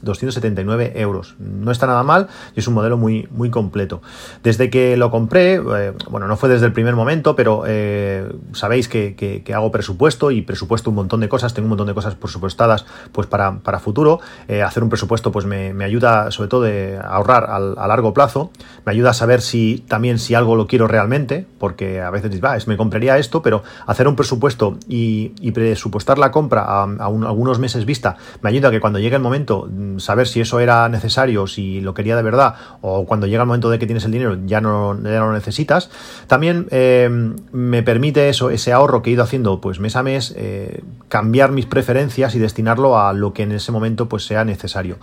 279 0.00 0.92
euros. 0.96 1.34
No 1.38 1.70
está 1.70 1.86
nada 1.86 2.02
mal 2.02 2.28
y 2.56 2.60
es 2.60 2.66
un 2.66 2.72
modelo 2.72 2.96
muy, 2.96 3.28
muy 3.30 3.41
completo. 3.50 4.02
Desde 4.42 4.70
que 4.70 4.96
lo 4.96 5.10
compré, 5.10 5.54
eh, 5.54 5.92
bueno, 6.10 6.26
no 6.28 6.36
fue 6.36 6.48
desde 6.48 6.66
el 6.66 6.72
primer 6.72 6.94
momento, 6.94 7.36
pero 7.36 7.64
eh, 7.66 8.30
sabéis 8.52 8.88
que, 8.88 9.42
hago 9.54 9.70
presupuesto 9.70 10.30
y 10.30 10.42
presupuesto 10.42 10.90
un 10.90 10.96
montón 10.96 11.20
de 11.20 11.28
cosas, 11.28 11.52
tengo 11.52 11.66
un 11.66 11.70
montón 11.70 11.86
de 11.86 11.94
cosas 11.94 12.14
presupuestadas 12.14 12.86
pues 13.12 13.26
para, 13.26 13.58
para 13.58 13.78
futuro. 13.78 14.20
Eh, 14.48 14.62
hacer 14.62 14.82
un 14.82 14.88
presupuesto 14.88 15.30
pues 15.32 15.44
me, 15.44 15.72
ayuda 15.84 16.30
sobre 16.30 16.48
todo 16.48 16.62
de 16.62 16.98
ahorrar 17.02 17.46
a 17.50 17.86
largo 17.86 18.14
plazo, 18.14 18.50
me 18.86 18.92
ayuda 18.92 19.10
a 19.10 19.14
saber 19.14 19.40
si 19.42 19.84
también 19.88 20.18
si 20.18 20.34
algo 20.34 20.56
lo 20.56 20.66
quiero 20.66 20.86
realmente, 20.86 21.46
porque 21.58 22.00
a 22.00 22.10
veces 22.10 22.30
dices, 22.30 22.44
va, 22.44 22.56
me 22.66 22.76
compraría 22.76 23.18
esto, 23.18 23.42
pero 23.42 23.62
hacer 23.86 24.08
un 24.08 24.16
presupuesto 24.16 24.78
y, 24.88 25.32
presupuestar 25.52 26.18
la 26.18 26.30
compra 26.30 26.62
a, 26.62 26.84
algunos 26.84 27.58
meses 27.58 27.84
vista 27.84 28.16
me 28.40 28.50
ayuda 28.50 28.68
a 28.68 28.70
que 28.70 28.80
cuando 28.80 28.98
llegue 28.98 29.16
el 29.16 29.22
momento 29.22 29.68
mm, 29.70 29.98
saber 29.98 30.26
si 30.26 30.40
eso 30.40 30.60
era 30.60 30.88
necesario, 30.88 31.46
si 31.46 31.80
lo 31.80 31.94
quería 31.94 32.16
de 32.16 32.22
verdad 32.22 32.54
o 32.80 33.04
cuando 33.06 33.26
llega 33.32 33.42
el 33.42 33.48
momento 33.48 33.70
de 33.70 33.78
que 33.78 33.86
tienes 33.86 34.04
el 34.04 34.12
dinero 34.12 34.36
ya 34.44 34.60
no, 34.60 34.94
ya 35.02 35.18
no 35.18 35.26
lo 35.28 35.32
necesitas. 35.32 35.90
También 36.26 36.66
eh, 36.70 37.08
me 37.52 37.82
permite 37.82 38.28
eso, 38.28 38.50
ese 38.50 38.72
ahorro 38.72 39.02
que 39.02 39.10
he 39.10 39.12
ido 39.14 39.22
haciendo 39.22 39.60
pues 39.60 39.80
mes 39.80 39.96
a 39.96 40.02
mes, 40.02 40.34
eh, 40.36 40.82
cambiar 41.08 41.50
mis 41.50 41.66
preferencias 41.66 42.34
y 42.34 42.38
destinarlo 42.38 42.98
a 42.98 43.12
lo 43.12 43.32
que 43.32 43.42
en 43.42 43.52
ese 43.52 43.72
momento 43.72 44.08
pues 44.08 44.26
sea 44.26 44.44
necesario. 44.44 44.98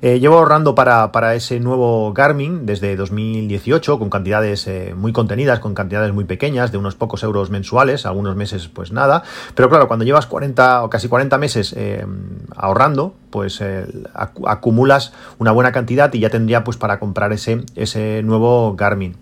Eh, 0.00 0.20
llevo 0.20 0.38
ahorrando 0.38 0.74
para, 0.74 1.12
para, 1.12 1.34
ese 1.34 1.60
nuevo 1.60 2.12
Garmin 2.12 2.66
desde 2.66 2.94
2018 2.96 3.98
con 3.98 4.10
cantidades 4.10 4.68
muy 4.96 5.12
contenidas, 5.12 5.60
con 5.60 5.74
cantidades 5.74 6.12
muy 6.12 6.24
pequeñas, 6.24 6.70
de 6.72 6.78
unos 6.78 6.94
pocos 6.94 7.22
euros 7.22 7.50
mensuales, 7.50 8.06
algunos 8.06 8.36
meses 8.36 8.68
pues 8.68 8.92
nada. 8.92 9.22
Pero 9.54 9.68
claro, 9.68 9.88
cuando 9.88 10.04
llevas 10.04 10.26
40 10.26 10.84
o 10.84 10.90
casi 10.90 11.08
40 11.08 11.38
meses 11.38 11.74
ahorrando, 12.54 13.14
pues 13.30 13.62
acumulas 14.44 15.12
una 15.38 15.52
buena 15.52 15.72
cantidad 15.72 16.12
y 16.12 16.20
ya 16.20 16.30
tendría 16.30 16.64
pues 16.64 16.76
para 16.76 16.98
comprar 16.98 17.32
ese, 17.32 17.64
ese 17.74 18.22
nuevo 18.22 18.74
Garmin. 18.74 19.16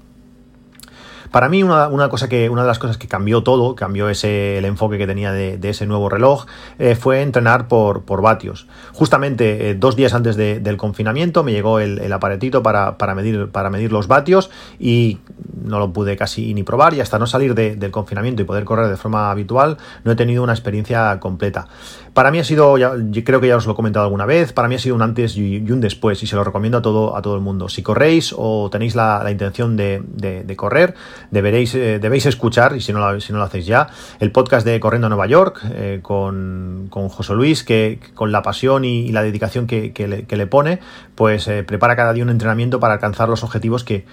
Para 1.31 1.49
mí, 1.49 1.63
una, 1.63 2.09
cosa 2.09 2.29
que, 2.29 2.49
una 2.49 2.63
de 2.63 2.69
las 2.69 2.79
cosas 2.79 2.99
que 2.99 3.07
cambió 3.07 3.43
todo, 3.43 3.75
cambió 3.77 4.09
ese, 4.09 4.59
el 4.59 4.65
enfoque 4.65 4.99
que 4.99 5.07
tenía 5.07 5.33
de, 5.33 5.59
ese 5.63 5.87
nuevo 5.87 6.09
reloj, 6.09 6.47
eh, 6.79 6.97
fue 6.97 7.23
entrenar 7.23 7.69
por, 7.69 8.03
por 8.03 8.21
vatios. 8.21 8.67
Justamente 8.93 9.71
eh, 9.71 9.75
dos 9.75 9.95
días 9.95 10.13
antes 10.15 10.37
del 10.37 10.77
confinamiento 10.77 11.45
me 11.45 11.53
llegó 11.53 11.79
el, 11.79 12.13
aparatito 12.13 12.63
para, 12.63 12.97
medir, 13.15 13.49
para 13.51 13.71
medir 13.71 13.93
los 13.93 14.09
vatios 14.09 14.51
y 14.79 15.19
no 15.63 15.79
lo 15.79 15.93
pude 15.93 16.17
casi 16.17 16.53
ni 16.55 16.63
probar 16.63 16.95
y 16.95 17.01
hasta 17.01 17.19
no 17.19 17.27
salir 17.27 17.55
del 17.55 17.91
confinamiento 17.91 18.43
y 18.43 18.45
poder 18.45 18.65
correr 18.65 18.89
de 18.89 18.97
forma 18.97 19.31
habitual, 19.31 19.77
no 20.05 20.13
he 20.13 20.17
tenido 20.17 20.43
una 20.43 20.53
experiencia 20.53 21.19
completa. 21.21 21.69
Para 22.13 22.31
mí 22.31 22.39
ha 22.41 22.45
sido, 22.45 22.77
ya, 22.77 22.93
creo 23.25 23.41
que 23.41 23.49
ya 23.49 23.57
os 23.57 23.67
lo 23.67 23.73
he 23.73 23.77
comentado 23.77 24.05
alguna 24.05 24.27
vez, 24.27 24.53
para 24.53 24.67
mí 24.69 24.75
ha 24.75 24.79
sido 24.79 24.97
un 24.97 25.03
antes 25.03 25.37
y, 25.37 25.59
un 25.71 25.81
después 25.81 26.23
y 26.23 26.27
se 26.27 26.35
lo 26.35 26.43
recomiendo 26.43 26.79
a 26.79 26.83
todo, 26.83 27.17
a 27.17 27.23
todo 27.23 27.37
el 27.37 27.41
mundo. 27.41 27.69
Si 27.69 27.83
corréis 27.83 28.35
o 28.37 28.69
tenéis 28.71 28.97
la, 28.97 29.25
intención 29.31 29.77
de, 29.77 30.55
correr, 30.57 30.95
deberéis, 31.31 31.75
eh, 31.75 31.99
debéis 31.99 32.27
escuchar, 32.27 32.77
y 32.77 32.81
si 32.81 32.93
no, 32.93 32.99
lo, 32.99 33.21
si 33.21 33.33
no 33.33 33.39
lo 33.39 33.45
hacéis 33.45 33.67
ya, 33.67 33.89
el 34.19 34.33
podcast 34.33 34.67
de 34.67 34.79
Corriendo 34.81 35.07
a 35.07 35.11
Nueva 35.11 35.27
York 35.27 35.61
eh, 35.73 36.01
con, 36.03 36.89
con, 36.91 37.09
José 37.09 37.35
Luis, 37.35 37.65
que 37.65 37.99
con 38.15 38.33
la 38.33 38.43
pasión 38.43 38.85
y, 38.85 39.11
la 39.11 39.23
dedicación 39.23 39.67
que, 39.67 40.27
le, 40.31 40.47
pone, 40.47 40.81
pues 41.15 41.49
eh, 41.49 41.63
prepara 41.63 41.97
cada 41.97 42.13
día 42.13 42.23
un 42.23 42.31
entrenamiento 42.31 42.81
para 42.81 42.95
alcanzar 42.95 43.29
los 43.29 43.43
objetivos 43.45 43.85
que, 43.85 44.05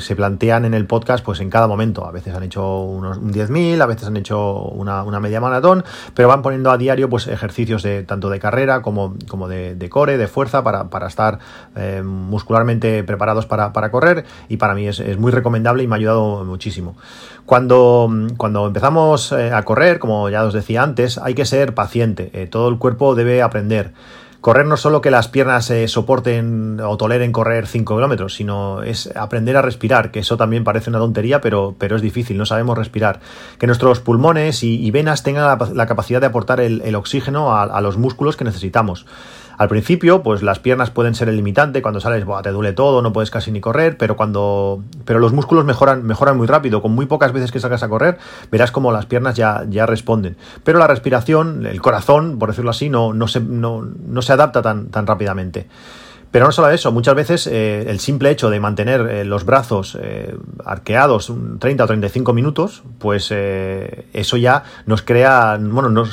se 0.00 0.16
plantean 0.16 0.64
en 0.64 0.74
el 0.74 0.86
podcast 0.86 1.24
pues 1.24 1.40
en 1.40 1.50
cada 1.50 1.66
momento. 1.66 2.06
A 2.06 2.10
veces 2.12 2.34
han 2.34 2.42
hecho 2.42 2.82
unos 2.82 3.18
un 3.18 3.32
10.000, 3.32 3.80
a 3.80 3.86
veces 3.86 4.06
han 4.06 4.16
hecho 4.16 4.62
una, 4.62 5.02
una 5.02 5.20
media 5.20 5.40
maratón, 5.40 5.84
pero 6.14 6.28
van 6.28 6.42
poniendo 6.42 6.70
a 6.70 6.78
diario 6.78 7.08
pues 7.08 7.26
ejercicios 7.26 7.82
de, 7.82 8.02
tanto 8.02 8.30
de 8.30 8.38
carrera 8.38 8.82
como, 8.82 9.14
como 9.28 9.48
de, 9.48 9.88
core, 9.90 10.16
de 10.16 10.28
fuerza, 10.28 10.62
para, 10.62 11.06
estar 11.06 11.38
eh, 11.76 12.02
muscularmente 12.04 13.02
preparados 13.04 13.46
para, 13.46 13.90
correr 13.90 14.24
y 14.48 14.56
para 14.56 14.74
mí 14.74 14.86
es, 14.86 15.00
muy 15.18 15.32
recomendable 15.32 15.82
y 15.82 15.86
me 15.86 15.94
ha 15.94 15.98
ayudado 15.98 16.29
muchísimo. 16.44 16.96
Cuando, 17.46 18.08
cuando 18.36 18.66
empezamos 18.66 19.32
eh, 19.32 19.52
a 19.52 19.62
correr, 19.62 19.98
como 19.98 20.28
ya 20.28 20.44
os 20.44 20.54
decía 20.54 20.82
antes, 20.82 21.18
hay 21.18 21.34
que 21.34 21.44
ser 21.44 21.74
paciente, 21.74 22.30
eh, 22.32 22.46
todo 22.46 22.68
el 22.68 22.78
cuerpo 22.78 23.14
debe 23.14 23.42
aprender. 23.42 23.92
Correr 24.40 24.64
no 24.64 24.78
solo 24.78 25.02
que 25.02 25.10
las 25.10 25.28
piernas 25.28 25.66
se 25.66 25.86
soporten 25.86 26.80
o 26.80 26.96
toleren 26.96 27.30
correr 27.30 27.66
5 27.66 27.94
kilómetros, 27.94 28.34
sino 28.34 28.82
es 28.82 29.14
aprender 29.14 29.54
a 29.58 29.62
respirar, 29.62 30.10
que 30.10 30.20
eso 30.20 30.38
también 30.38 30.64
parece 30.64 30.88
una 30.88 30.98
tontería, 30.98 31.42
pero, 31.42 31.74
pero 31.76 31.96
es 31.96 32.00
difícil, 32.00 32.38
no 32.38 32.46
sabemos 32.46 32.78
respirar. 32.78 33.20
Que 33.58 33.66
nuestros 33.66 34.00
pulmones 34.00 34.62
y, 34.62 34.90
venas 34.92 35.22
tengan 35.22 35.58
la, 35.74 35.86
capacidad 35.86 36.20
de 36.20 36.28
aportar 36.28 36.60
el, 36.60 36.94
oxígeno 36.94 37.54
a 37.54 37.80
los 37.82 37.98
músculos 37.98 38.38
que 38.38 38.44
necesitamos. 38.44 39.04
Al 39.60 39.68
principio, 39.68 40.22
pues 40.22 40.42
las 40.42 40.58
piernas 40.58 40.88
pueden 40.88 41.14
ser 41.14 41.28
el 41.28 41.36
limitante, 41.36 41.82
cuando 41.82 42.00
sales, 42.00 42.24
te 42.42 42.50
duele 42.50 42.72
todo, 42.72 43.02
no 43.02 43.12
puedes 43.12 43.30
casi 43.30 43.52
ni 43.52 43.60
correr, 43.60 43.98
pero 43.98 44.16
cuando. 44.16 44.82
Pero 45.04 45.18
los 45.18 45.34
músculos 45.34 45.66
mejoran, 45.66 46.02
mejoran 46.02 46.38
muy 46.38 46.46
rápido. 46.46 46.80
Con 46.80 46.92
muy 46.92 47.04
pocas 47.04 47.34
veces 47.34 47.52
que 47.52 47.60
salgas 47.60 47.82
a 47.82 47.90
correr, 47.90 48.16
verás 48.50 48.72
como 48.72 48.90
las 48.90 49.04
piernas 49.04 49.36
ya, 49.36 49.66
ya 49.68 49.84
responden. 49.84 50.38
Pero 50.64 50.78
la 50.78 50.86
respiración, 50.86 51.66
el 51.66 51.82
corazón, 51.82 52.38
por 52.38 52.48
decirlo 52.48 52.70
así, 52.70 52.88
no, 52.88 53.12
no, 53.12 53.28
se, 53.28 53.40
no, 53.40 53.82
no 53.82 54.22
se 54.22 54.32
adapta 54.32 54.62
tan, 54.62 54.86
tan 54.88 55.06
rápidamente. 55.06 55.66
Pero 56.30 56.46
no 56.46 56.52
solo 56.52 56.70
eso, 56.70 56.92
muchas 56.92 57.14
veces 57.16 57.46
eh, 57.48 57.86
el 57.88 57.98
simple 57.98 58.30
hecho 58.30 58.50
de 58.50 58.60
mantener 58.60 59.00
eh, 59.00 59.24
los 59.24 59.44
brazos 59.44 59.98
eh, 60.00 60.36
arqueados 60.64 61.32
30 61.58 61.82
o 61.82 61.86
35 61.88 62.32
minutos, 62.32 62.82
pues 62.98 63.32
eso 63.32 64.36
ya 64.36 64.62
nos 64.86 65.02
crea 65.02 65.58
bueno, 65.60 66.04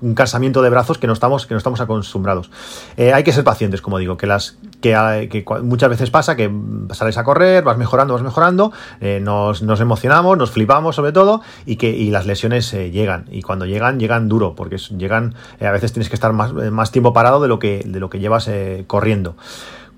un 0.00 0.14
cansamiento 0.14 0.60
de 0.60 0.68
brazos 0.70 0.98
que 0.98 1.06
no 1.06 1.14
estamos, 1.14 1.46
que 1.46 1.54
no 1.54 1.58
estamos 1.58 1.80
acostumbrados. 1.80 2.50
hay 2.96 3.24
que 3.24 3.32
ser 3.32 3.44
pacientes, 3.44 3.80
como 3.80 3.98
digo, 3.98 4.16
que, 4.16 4.26
las, 4.26 4.58
que, 4.82 5.44
muchas 5.62 5.88
veces 5.88 6.10
pasa 6.10 6.36
que 6.36 6.52
sales 6.92 7.16
a 7.16 7.24
correr, 7.24 7.64
vas 7.64 7.78
mejorando, 7.78 8.12
vas 8.12 8.22
mejorando, 8.22 8.72
nos, 9.22 9.62
nos, 9.62 9.80
emocionamos, 9.80 10.36
nos 10.36 10.50
flipamos 10.50 10.96
sobre 10.96 11.12
todo 11.12 11.40
y 11.64 11.76
que 11.76 11.88
y 11.88 12.10
las 12.10 12.26
lesiones 12.26 12.72
llegan. 12.72 13.24
Y 13.30 13.40
cuando 13.40 13.64
llegan, 13.64 13.98
llegan 13.98 14.28
duro, 14.28 14.54
porque 14.54 14.76
llegan, 14.76 15.34
a 15.60 15.70
veces 15.70 15.94
tienes 15.94 16.10
que 16.10 16.16
estar 16.16 16.34
más, 16.34 16.52
más 16.52 16.92
tiempo 16.92 17.14
parado 17.14 17.40
de 17.40 17.48
lo 17.48 17.58
que, 17.58 17.82
de 17.86 18.00
lo 18.00 18.10
que 18.10 18.18
llevas 18.18 18.50
corriendo. 18.86 19.36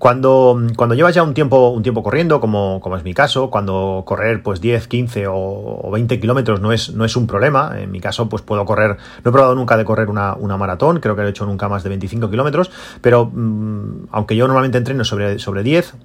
Cuando, 0.05 0.61
cuando 0.75 0.93
llevas 0.93 1.15
ya 1.15 1.23
un 1.23 1.33
tiempo, 1.33 1.69
un 1.69 1.81
tiempo 1.81 2.03
corriendo, 2.03 2.39
como, 2.39 2.79
como 2.79 2.95
es 2.95 3.03
mi 3.03 3.15
caso, 3.15 3.49
cuando 3.49 4.03
correr 4.05 4.43
pues 4.43 4.61
10, 4.61 4.87
15 4.87 5.25
o, 5.27 5.89
20 5.91 6.19
kilómetros 6.19 6.61
no 6.61 6.71
es, 6.71 6.93
no 6.93 7.05
es 7.05 7.15
un 7.15 7.25
problema, 7.25 7.73
en 7.79 7.89
mi 7.89 7.99
caso 7.99 8.29
pues 8.29 8.43
puedo 8.43 8.63
correr, 8.65 8.97
no 9.23 9.29
he 9.29 9.31
probado 9.31 9.55
nunca 9.55 9.77
de 9.77 9.83
correr 9.83 10.11
una, 10.11 10.35
una 10.35 10.57
maratón, 10.57 10.99
creo 10.99 11.15
que 11.15 11.23
he 11.23 11.29
hecho 11.29 11.47
nunca 11.47 11.69
más 11.69 11.81
de 11.81 11.89
25 11.89 12.29
kilómetros, 12.29 12.69
pero 13.01 13.31
mm, 13.33 14.09
aunque 14.11 14.35
yo 14.35 14.45
normalmente 14.45 14.77
entreno 14.77 15.03
sobre, 15.03 15.39
sobre 15.39 15.63
10, 15.63 15.95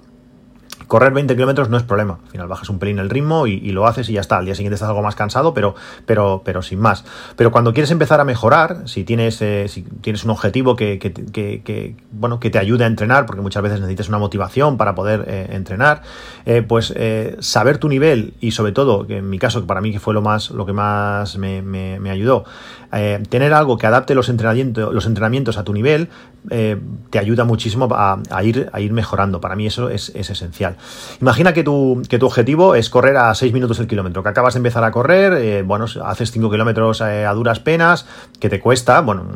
correr 0.91 1.13
20 1.13 1.37
kilómetros 1.37 1.71
no 1.71 1.77
es 1.77 1.85
problema. 1.85 2.19
Al 2.25 2.31
final 2.33 2.49
bajas 2.49 2.69
un 2.69 2.81
pelín 2.81 2.99
el 2.99 3.11
ritmo 3.11 3.47
y, 3.47 3.71
lo 3.71 3.87
haces 3.87 4.09
y 4.09 4.15
ya 4.15 4.21
está. 4.21 4.39
Al 4.39 4.45
día 4.45 4.57
siguiente 4.57 4.75
estás 4.75 4.89
algo 4.89 5.03
más 5.03 5.15
cansado, 5.15 5.55
pero, 5.55 5.77
pero, 6.05 6.43
pero 6.45 6.63
sin 6.63 6.81
más. 6.81 7.05
Pero 7.37 7.53
cuando 7.53 7.73
quieres 7.73 7.93
empezar 7.93 8.19
a 8.19 8.25
mejorar, 8.25 8.89
si 8.89 9.05
tienes, 9.05 9.41
eh, 9.41 9.67
si 9.69 9.83
tienes 9.83 10.25
un 10.25 10.31
objetivo 10.31 10.75
que, 10.75 10.99
que, 10.99 11.13
que, 11.13 11.95
bueno, 12.11 12.41
que 12.41 12.51
te 12.51 12.59
ayude 12.59 12.83
a 12.83 12.89
entrenar, 12.89 13.25
porque 13.25 13.41
muchas 13.41 13.63
veces 13.63 13.79
necesitas 13.79 14.09
una 14.09 14.19
motivación 14.19 14.77
para 14.79 14.97
poder 14.97 15.27
eh, 15.29 15.51
entrenar, 15.51 16.03
eh, 16.45 16.63
pues 16.63 16.93
saber 17.39 17.79
tu 17.79 17.89
nivel 17.89 18.35
y 18.41 18.51
sobre 18.51 18.73
todo, 18.73 19.07
que 19.07 19.19
en 19.19 19.31
mi 19.31 19.39
caso, 19.39 19.61
que 19.61 19.69
para 19.69 19.81
mí 19.81 19.93
que 19.93 20.01
fue 20.01 20.13
lo, 20.13 20.23
más, 20.23 20.51
lo 20.51 20.67
que 20.67 20.73
más 20.73 21.39
me, 21.39 22.11
ayudó, 22.11 22.45
tener 23.29 23.55
algo 23.55 23.79
que 23.79 23.87
adapte 23.87 24.17
los 24.17 24.29
entrenamientos, 24.29 24.93
los 24.93 25.07
entrenamientos 25.07 25.57
a 25.57 25.63
tu 25.63 25.73
nivel, 25.73 26.09
te 26.49 27.19
ayuda 27.21 27.45
muchísimo 27.45 27.89
a, 27.93 28.43
ir, 28.43 28.69
a 28.73 28.81
ir 28.81 28.93
mejorando. 28.93 29.41
Para 29.41 29.55
mí 29.55 29.67
eso 29.67 29.89
es, 29.89 30.11
es 30.17 30.31
esencial. 30.31 30.77
Imagina 31.21 31.53
que 31.53 31.63
tu, 31.63 32.03
que 32.09 32.19
tu 32.19 32.27
objetivo 32.27 32.75
es 32.75 32.89
correr 32.89 33.17
a 33.17 33.35
6 33.35 33.53
minutos 33.53 33.79
el 33.79 33.87
kilómetro, 33.87 34.23
que 34.23 34.29
acabas 34.29 34.55
de 34.55 34.59
empezar 34.59 34.85
a 34.85 34.91
correr, 34.91 35.33
eh, 35.35 35.63
bueno, 35.63 35.87
haces 36.05 36.31
5 36.31 36.51
kilómetros 36.51 37.01
eh, 37.01 37.27
a 37.27 37.35
duras 37.35 37.61
penas, 37.61 38.07
que 38.39 38.49
te 38.49 38.61
cuesta, 38.61 39.01
bueno, 39.01 39.27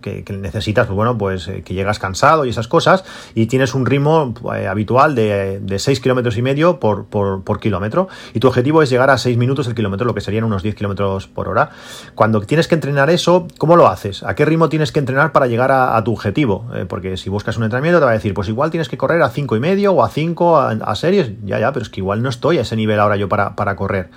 que, 0.00 0.24
necesitas, 0.38 0.86
pues 0.86 0.96
bueno, 0.96 1.16
pues 1.16 1.48
eh, 1.48 1.62
que 1.64 1.74
llegas 1.74 1.98
cansado 1.98 2.44
y 2.44 2.50
esas 2.50 2.68
cosas, 2.68 3.04
y 3.34 3.46
tienes 3.46 3.74
un 3.74 3.86
ritmo 3.86 4.34
habitual 4.68 5.14
de, 5.14 5.60
de 5.60 5.78
6 5.78 6.00
kilómetros 6.00 6.36
y 6.36 6.42
medio 6.42 6.80
por, 6.80 7.06
por, 7.06 7.60
kilómetro, 7.60 8.08
y 8.34 8.40
tu 8.40 8.48
objetivo 8.48 8.82
es 8.82 8.90
llegar 8.90 9.10
a 9.10 9.18
6 9.18 9.38
minutos 9.38 9.66
el 9.68 9.74
kilómetro, 9.74 10.06
lo 10.06 10.14
que 10.14 10.20
serían 10.20 10.44
unos 10.44 10.62
10 10.62 10.74
kilómetros 10.74 11.26
por 11.26 11.48
hora. 11.48 11.70
Cuando 12.14 12.40
tienes 12.42 12.68
que 12.68 12.74
entrenar 12.74 13.08
eso, 13.10 13.48
¿cómo 13.58 13.76
lo 13.76 13.88
haces? 13.88 14.22
¿A 14.22 14.34
qué 14.34 14.44
ritmo 14.44 14.68
tienes 14.68 14.92
que 14.92 14.98
entrenar 14.98 15.32
para 15.32 15.46
llegar 15.46 15.72
a, 15.72 16.02
tu 16.04 16.12
objetivo? 16.12 16.66
porque 16.88 17.16
si 17.16 17.30
buscas 17.30 17.56
un 17.56 17.64
entrenamiento 17.64 17.98
te 17.98 18.04
va 18.04 18.10
a 18.10 18.14
decir, 18.14 18.34
pues 18.34 18.48
igual 18.48 18.70
tienes 18.70 18.88
que 18.88 18.98
correr 18.98 19.22
a 19.22 19.30
5 19.30 19.56
y 19.56 19.60
medio 19.60 19.92
o 19.92 20.04
a 20.04 20.08
5, 20.08 20.58
a, 20.66 20.94
series, 20.94 21.32
ya, 21.44 21.58
ya, 21.58 21.72
pero 21.72 21.82
es 21.82 21.88
que 21.88 22.00
igual 22.00 22.22
no 22.22 22.28
estoy 22.28 22.58
a 22.58 22.62
ese 22.62 22.76
nivel 22.76 23.00
ahora 23.00 23.16
yo 23.16 23.28
para, 23.28 23.56
para 23.56 23.76
correr. 23.76 24.10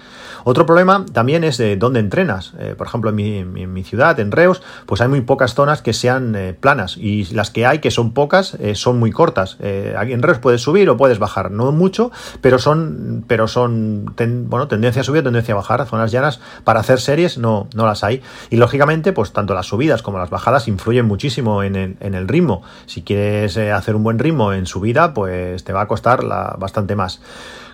Otro 0.43 0.65
problema 0.65 1.05
también 1.11 1.43
es 1.43 1.57
de 1.57 1.75
dónde 1.77 1.99
entrenas. 1.99 2.53
Eh, 2.59 2.75
por 2.77 2.87
ejemplo, 2.87 3.09
en 3.09 3.73
mi, 3.73 3.83
ciudad, 3.83 4.19
en 4.19 4.31
Reus, 4.31 4.61
pues 4.85 5.01
hay 5.01 5.07
muy 5.07 5.21
pocas 5.21 5.53
zonas 5.53 5.81
que 5.81 5.93
sean 5.93 6.35
eh, 6.35 6.53
planas 6.53 6.97
y 6.97 7.25
las 7.33 7.51
que 7.51 7.65
hay, 7.65 7.79
que 7.79 7.91
son 7.91 8.13
pocas, 8.13 8.55
eh, 8.55 8.75
son 8.75 8.99
muy 8.99 9.11
cortas. 9.11 9.57
en 9.59 10.21
Reus 10.21 10.39
puedes 10.39 10.61
subir 10.61 10.89
o 10.89 10.97
puedes 10.97 11.19
bajar, 11.19 11.51
no 11.51 11.71
mucho, 11.71 12.11
pero 12.41 12.59
son, 12.59 13.23
pero 13.27 13.47
son 13.47 14.13
bueno, 14.49 14.67
tendencia 14.67 15.01
a 15.01 15.05
subir, 15.05 15.23
tendencia 15.23 15.53
a 15.53 15.57
bajar. 15.57 15.85
Zonas 15.85 16.11
llanas 16.11 16.39
para 16.63 16.79
hacer 16.79 16.99
series 16.99 17.37
no, 17.37 17.67
no 17.75 17.85
las 17.85 18.03
hay. 18.03 18.21
Y 18.49 18.57
lógicamente, 18.57 19.13
pues 19.13 19.33
tanto 19.33 19.53
las 19.53 19.67
subidas 19.67 20.01
como 20.01 20.17
las 20.17 20.29
bajadas 20.29 20.67
influyen 20.67 21.05
muchísimo 21.05 21.63
en 21.63 21.75
el, 21.75 21.97
en 21.99 22.15
el 22.15 22.27
ritmo. 22.27 22.63
Si 22.85 23.01
quieres 23.01 23.57
hacer 23.57 23.95
un 23.95 24.03
buen 24.03 24.19
ritmo 24.19 24.53
en 24.53 24.65
subida, 24.65 25.13
pues 25.13 25.63
te 25.63 25.73
va 25.73 25.81
a 25.81 25.87
costar 25.87 26.23
la, 26.23 26.38
bastante 26.57 26.95
más. 26.95 27.19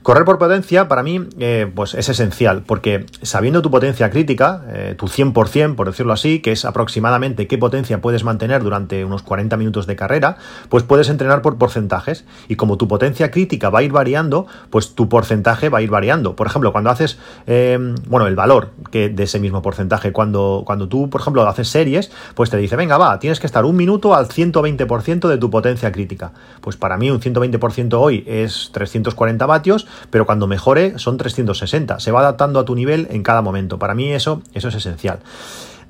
Correr 0.06 0.24
por 0.24 0.38
potencia 0.38 0.88
para 0.88 1.02
mí 1.02 1.20
eh, 1.40 1.66
pues 1.74 1.96
es 1.96 2.10
esencial 2.10 2.62
porque 2.62 3.08
sabiendo 3.24 3.64
tu 3.64 3.72
potencia 3.72 4.12
crítica, 4.12 4.64
eh, 4.70 4.94
tu 4.96 5.08
100% 5.08 5.74
por 5.74 5.88
decirlo 5.88 6.14
así, 6.14 6.42
que 6.42 6.52
es 6.52 6.64
aproximadamente 6.64 7.48
qué 7.48 7.58
potencia 7.58 8.02
puedes 8.02 8.24
mantener 8.24 8.62
durante 8.62 9.04
unos 9.04 9.24
40 9.24 9.58
minutos 9.58 9.88
de 9.88 9.96
carrera, 9.96 10.38
pues 10.70 10.84
puedes 10.84 11.10
entrenar 11.10 11.42
por 11.42 11.58
porcentajes 11.58 12.24
y 12.48 12.56
como 12.56 12.78
tu 12.78 12.88
potencia 12.88 13.32
crítica 13.32 13.72
va 13.72 13.80
a 13.80 13.82
ir 13.82 13.92
variando, 13.92 14.46
pues 14.70 14.94
tu 14.94 15.10
porcentaje 15.10 15.70
va 15.70 15.80
a 15.80 15.82
ir 15.82 15.90
variando. 15.90 16.36
Por 16.36 16.46
ejemplo, 16.46 16.72
cuando 16.72 16.92
haces, 16.92 17.18
eh, 17.48 17.96
bueno, 18.08 18.28
el 18.28 18.36
valor 18.36 18.74
que 18.92 19.10
de 19.10 19.24
ese 19.24 19.40
mismo 19.40 19.64
porcentaje, 19.64 20.12
cuando, 20.12 20.62
cuando 20.68 20.88
tú, 20.88 21.10
por 21.10 21.22
ejemplo, 21.22 21.48
haces 21.48 21.68
series, 21.68 22.12
pues 22.36 22.52
te 22.52 22.58
dice, 22.58 22.76
venga, 22.76 23.00
va, 23.00 23.18
tienes 23.18 23.40
que 23.40 23.48
estar 23.48 23.66
un 23.66 23.76
minuto 23.76 24.14
al 24.14 24.28
120% 24.28 25.28
de 25.28 25.38
tu 25.40 25.50
potencia 25.50 25.92
crítica. 25.92 26.32
Pues 26.62 26.78
para 26.78 26.96
mí 26.96 27.10
un 27.10 27.20
120% 27.20 27.94
hoy 27.94 28.24
es 28.28 28.46
es 28.46 28.70
340 28.72 29.46
vatios, 29.46 29.88
pero 30.10 30.25
cuando 30.25 30.48
mejore 30.48 30.98
son 30.98 31.18
360. 31.18 32.00
Se 32.00 32.12
va 32.12 32.20
adaptando 32.20 32.60
a 32.60 32.66
tu 32.66 32.75
nivel 32.75 33.08
en 33.12 33.24
cada 33.24 33.42
momento. 33.42 33.80
Para 33.80 33.96
mí 33.96 34.12
eso, 34.12 34.42
eso 34.54 34.70
es 34.70 34.75
esencial. 34.75 35.20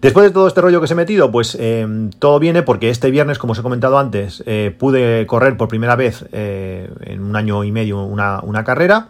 Después 0.02 0.26
de 0.26 0.32
todo 0.32 0.48
este 0.48 0.62
rollo 0.62 0.82
que 0.82 0.88
se 0.88 0.94
he 0.94 0.98
metido, 0.98 1.32
pues 1.32 1.58
eh, 1.60 1.88
todo 2.20 2.38
viene 2.40 2.62
porque 2.62 2.90
este 2.90 3.10
viernes, 3.10 3.40
como 3.40 3.54
os 3.54 3.60
he 3.60 3.64
comentado 3.64 3.98
antes, 3.98 4.44
eh, 4.46 4.76
pude 4.78 5.26
correr 5.26 5.58
por 5.58 5.68
primera 5.68 5.96
vez 5.96 6.26
eh, 6.32 6.90
en 7.02 7.24
un 7.24 7.36
año 7.36 7.64
y 7.64 7.72
medio 7.72 8.04
una, 8.04 8.40
una 8.42 8.64
carrera. 8.64 9.08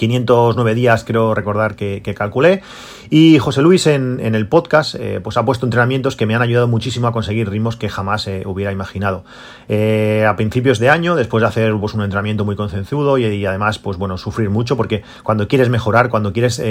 509 0.00 0.74
días 0.74 1.04
creo 1.04 1.34
recordar 1.34 1.76
que, 1.76 2.14
calculé. 2.16 2.62
Y 3.10 3.38
José 3.38 3.60
Luis 3.60 3.86
en, 3.86 4.20
el 4.20 4.46
podcast 4.48 4.94
eh, 4.94 5.20
pues 5.22 5.36
ha 5.36 5.44
puesto 5.44 5.66
entrenamientos 5.66 6.16
que 6.16 6.26
me 6.26 6.34
han 6.34 6.42
ayudado 6.42 6.68
muchísimo 6.68 7.06
a 7.06 7.12
conseguir 7.12 7.50
ritmos 7.50 7.76
que 7.76 7.88
jamás 7.88 8.26
eh, 8.26 8.44
hubiera 8.46 8.72
imaginado. 8.72 9.24
Eh, 9.68 10.24
a 10.26 10.36
principios 10.36 10.78
de 10.78 10.88
año, 10.88 11.16
después 11.16 11.42
de 11.42 11.48
hacer 11.48 11.74
pues, 11.78 11.92
un 11.92 12.02
entrenamiento 12.02 12.44
muy 12.44 12.56
concienzudo 12.56 13.18
y, 13.18 13.44
además 13.44 13.78
pues 13.78 13.98
bueno, 13.98 14.16
sufrir 14.16 14.48
mucho 14.48 14.76
porque 14.76 15.02
cuando 15.22 15.48
quieres 15.48 15.68
mejorar, 15.68 16.08
cuando 16.08 16.32
quieres 16.32 16.62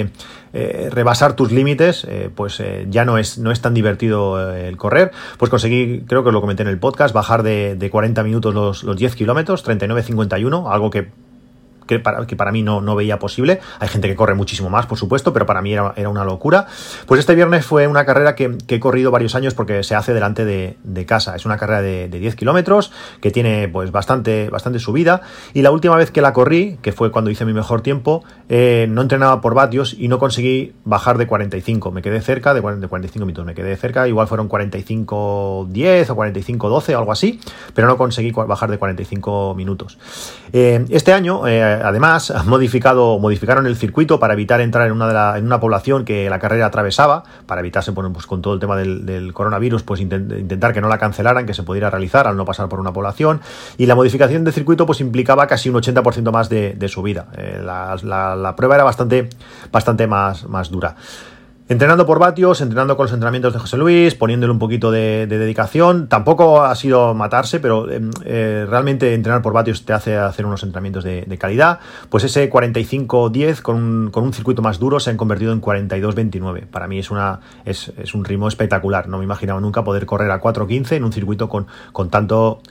rebasar 0.52 1.36
tus 1.36 1.52
límites, 1.52 2.06
pues 2.34 2.62
ya 2.88 3.04
no 3.04 3.18
es, 3.18 3.38
no 3.38 3.52
es 3.52 3.60
tan 3.60 3.74
divertido 3.74 4.52
el 4.54 4.76
correr, 4.76 5.12
pues 5.38 5.50
conseguí, 5.50 6.02
creo 6.06 6.24
que 6.24 6.32
lo 6.32 6.40
comenté 6.40 6.62
en 6.62 6.68
el 6.68 6.78
podcast, 6.78 7.14
bajar 7.14 7.42
de, 7.42 7.88
40 7.90 8.22
minutos 8.24 8.82
los 8.82 8.96
10 8.96 9.14
kilómetros, 9.14 9.64
39.51, 9.64 10.72
algo 10.72 10.90
que 10.90 11.08
que 11.90 11.98
para, 11.98 12.24
que 12.24 12.36
para 12.36 12.52
mí 12.52 12.62
no, 12.62 12.80
no 12.80 12.94
veía 12.94 13.18
posible. 13.18 13.58
Hay 13.80 13.88
gente 13.88 14.06
que 14.06 14.14
corre 14.14 14.34
muchísimo 14.34 14.70
más, 14.70 14.86
por 14.86 14.96
supuesto, 14.96 15.32
pero 15.32 15.44
para 15.44 15.60
mí 15.60 15.72
era, 15.72 15.92
era 15.96 16.08
una 16.08 16.24
locura. 16.24 16.66
Pues 17.06 17.18
este 17.18 17.34
viernes 17.34 17.66
fue 17.66 17.88
una 17.88 18.04
carrera 18.06 18.36
que, 18.36 18.56
he 18.68 18.78
corrido 18.78 19.10
varios 19.10 19.34
años 19.34 19.54
porque 19.54 19.82
se 19.82 19.96
hace 19.96 20.14
delante 20.14 20.44
de, 20.44 20.76
casa. 21.04 21.34
Es 21.34 21.44
una 21.44 21.56
carrera 21.56 21.82
de, 21.82 22.08
10 22.08 22.36
kilómetros 22.36 22.92
que 23.20 23.32
tiene 23.32 23.66
pues 23.66 23.90
bastante, 23.90 24.50
bastante 24.50 24.78
subida. 24.78 25.22
Y 25.52 25.62
la 25.62 25.72
última 25.72 25.96
vez 25.96 26.12
que 26.12 26.22
la 26.22 26.32
corrí, 26.32 26.78
que 26.80 26.92
fue 26.92 27.10
cuando 27.10 27.30
hice 27.30 27.44
mi 27.44 27.52
mejor 27.52 27.80
tiempo, 27.80 28.22
eh, 28.48 28.86
no 28.88 29.02
entrenaba 29.02 29.40
por 29.40 29.54
vatios 29.54 29.96
y 29.98 30.06
no 30.06 30.20
conseguí 30.20 30.74
bajar 30.84 31.18
de 31.18 31.26
45. 31.26 31.90
Me 31.90 32.02
quedé 32.02 32.20
cerca 32.20 32.54
de, 32.54 32.60
45 32.60 33.26
minutos. 33.26 33.44
Me 33.44 33.54
quedé 33.54 33.76
cerca, 33.76 34.06
igual 34.06 34.28
fueron 34.28 34.48
45-10 34.48 36.10
o 36.10 36.16
45-12 36.16 36.94
o 36.94 36.98
algo 36.98 37.10
así, 37.10 37.40
pero 37.74 37.88
no 37.88 37.96
conseguí 37.96 38.30
bajar 38.30 38.70
de 38.70 38.78
45 38.78 39.54
minutos. 39.56 39.98
Eh, 40.52 40.84
este 40.90 41.12
año, 41.12 41.48
eh, 41.48 41.79
además, 41.82 42.32
modificado, 42.46 43.18
modificaron 43.18 43.66
el 43.66 43.76
circuito 43.76 44.18
para 44.18 44.34
evitar 44.34 44.60
entrar 44.60 44.86
en 44.86 44.92
una, 44.92 45.38
en 45.38 45.46
una 45.46 45.60
población 45.60 46.04
que 46.04 46.28
la 46.30 46.38
carrera 46.38 46.66
atravesaba, 46.66 47.24
para 47.46 47.60
evitarse, 47.60 47.92
pues, 47.92 48.26
con 48.26 48.42
todo 48.42 48.54
el 48.54 48.60
tema 48.60 48.76
del, 48.76 49.32
coronavirus, 49.32 49.82
pues 49.82 50.00
intentar 50.00 50.72
que 50.72 50.80
no 50.80 50.88
la 50.88 50.98
cancelaran, 50.98 51.46
que 51.46 51.54
se 51.54 51.62
pudiera 51.62 51.90
realizar 51.90 52.26
al 52.26 52.36
no 52.36 52.44
pasar 52.44 52.68
por 52.68 52.80
una 52.80 52.92
población. 52.92 53.40
Y 53.76 53.86
la 53.86 53.94
modificación 53.94 54.44
del 54.44 54.52
circuito 54.52 54.86
pues 54.86 55.00
implicaba 55.00 55.46
casi 55.46 55.68
un 55.68 55.76
80% 55.76 56.32
más 56.32 56.48
de, 56.48 56.88
subida. 56.88 57.28
Eh, 57.36 57.60
la, 57.62 58.54
prueba 58.56 58.74
era 58.74 58.84
bastante, 58.84 59.28
bastante 59.70 60.06
más, 60.06 60.48
más 60.48 60.70
dura. 60.70 60.96
Entrenando 61.70 62.04
por 62.04 62.18
vatios, 62.18 62.60
entrenando 62.62 62.96
con 62.96 63.04
los 63.04 63.12
entrenamientos 63.12 63.52
de 63.52 63.60
José 63.60 63.76
Luis, 63.76 64.16
poniéndole 64.16 64.52
un 64.52 64.58
poquito 64.58 64.90
de, 64.90 65.28
dedicación. 65.28 66.08
Tampoco 66.08 66.64
ha 66.64 66.74
sido 66.74 67.14
matarse, 67.14 67.60
pero 67.60 67.88
em, 67.88 68.10
eh, 68.24 68.66
realmente 68.68 69.14
entrenar 69.14 69.40
por 69.40 69.52
vatios 69.52 69.84
te 69.84 69.92
hace 69.92 70.16
hacer 70.16 70.46
unos 70.46 70.64
entrenamientos 70.64 71.04
de, 71.04 71.38
calidad. 71.38 71.78
Pues 72.08 72.24
ese 72.24 72.50
45-10 72.50 73.62
con 73.62 73.76
un, 73.76 74.10
con 74.10 74.24
un 74.24 74.32
circuito 74.32 74.62
más 74.62 74.80
duro 74.80 74.98
se 74.98 75.10
han 75.10 75.16
convertido 75.16 75.52
en 75.52 75.62
42-29. 75.62 76.66
Para 76.66 76.88
mí 76.88 76.98
es, 76.98 77.08
un 77.12 78.24
ritmo 78.24 78.48
espectacular. 78.48 79.06
No 79.06 79.18
me 79.18 79.24
imaginaba 79.24 79.60
nunca 79.60 79.84
poder 79.84 80.06
correr 80.06 80.32
a 80.32 80.40
4-15 80.40 80.96
en 80.96 81.04
un 81.04 81.12
circuito 81.12 81.48
con 81.48 82.10
tanto 82.10 82.62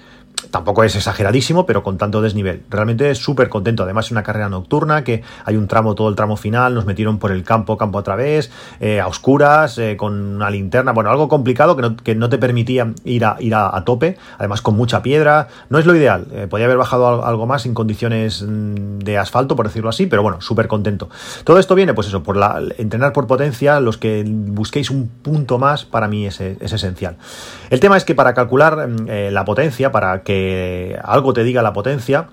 tampoco 0.51 0.83
es 0.83 0.95
exageradísimo, 0.95 1.65
pero 1.65 1.83
con 1.83 1.97
tanto 1.97 2.21
desnivel. 2.21 2.63
Realmente 2.69 3.13
súper 3.15 3.49
contento. 3.49 3.83
Además, 3.83 4.05
es 4.05 4.11
una 4.11 4.23
carrera 4.23 4.49
nocturna 4.49 5.03
que 5.03 5.23
hay 5.45 5.55
un 5.55 5.67
tramo, 5.67 5.95
todo 5.95 6.09
el 6.09 6.15
tramo 6.15 6.37
final, 6.37 6.73
nos 6.73 6.85
metieron 6.85 7.19
por 7.19 7.31
el 7.31 7.43
campo, 7.43 7.77
campo 7.77 7.99
a 7.99 8.03
través, 8.03 8.51
eh, 8.79 8.99
a 8.99 9.07
oscuras, 9.07 9.77
eh, 9.77 9.95
con 9.97 10.13
una 10.13 10.49
linterna. 10.49 10.91
Bueno, 10.91 11.09
algo 11.09 11.27
complicado 11.27 11.75
que 11.75 11.81
no, 11.81 11.97
que 11.97 12.15
no 12.15 12.29
te 12.29 12.37
permitía 12.37 12.93
ir, 13.03 13.25
a, 13.25 13.37
ir 13.39 13.53
a, 13.55 13.83
tope. 13.85 14.17
Además, 14.37 14.61
con 14.61 14.75
mucha 14.75 15.01
piedra. 15.01 15.47
No 15.69 15.79
es 15.79 15.85
lo 15.85 15.95
ideal. 15.95 16.27
Eh, 16.31 16.47
podía 16.49 16.65
haber 16.65 16.77
bajado 16.77 17.25
algo 17.25 17.45
más 17.45 17.65
en 17.65 17.73
condiciones 17.73 18.41
mm, 18.41 18.99
de 18.99 19.17
asfalto, 19.17 19.55
por 19.55 19.67
decirlo 19.67 19.89
así, 19.89 20.07
pero 20.07 20.23
bueno, 20.23 20.41
súper 20.41 20.67
contento. 20.67 21.09
Todo 21.43 21.59
esto 21.59 21.75
viene, 21.75 21.93
pues 21.93 22.07
eso, 22.07 22.23
por 22.23 22.37
entrenar 22.77 23.13
por 23.13 23.27
potencia. 23.27 23.79
Los 23.79 23.97
que 23.97 24.23
busquéis 24.27 24.89
un 24.89 25.07
punto 25.07 25.59
más, 25.59 25.85
para 25.85 26.07
mí 26.07 26.25
es, 26.25 26.39
es 26.41 26.73
esencial. 26.73 27.17
El 27.69 27.79
tema 27.79 27.97
es 27.97 28.05
que 28.05 28.15
para 28.15 28.33
calcular 28.33 28.87
mm, 28.87 29.31
la 29.31 29.45
potencia, 29.45 29.91
para 29.91 30.23
que 30.23 30.38
algo 31.03 31.33
te 31.33 31.43
diga 31.43 31.61
la 31.61 31.73
potencia, 31.73 32.29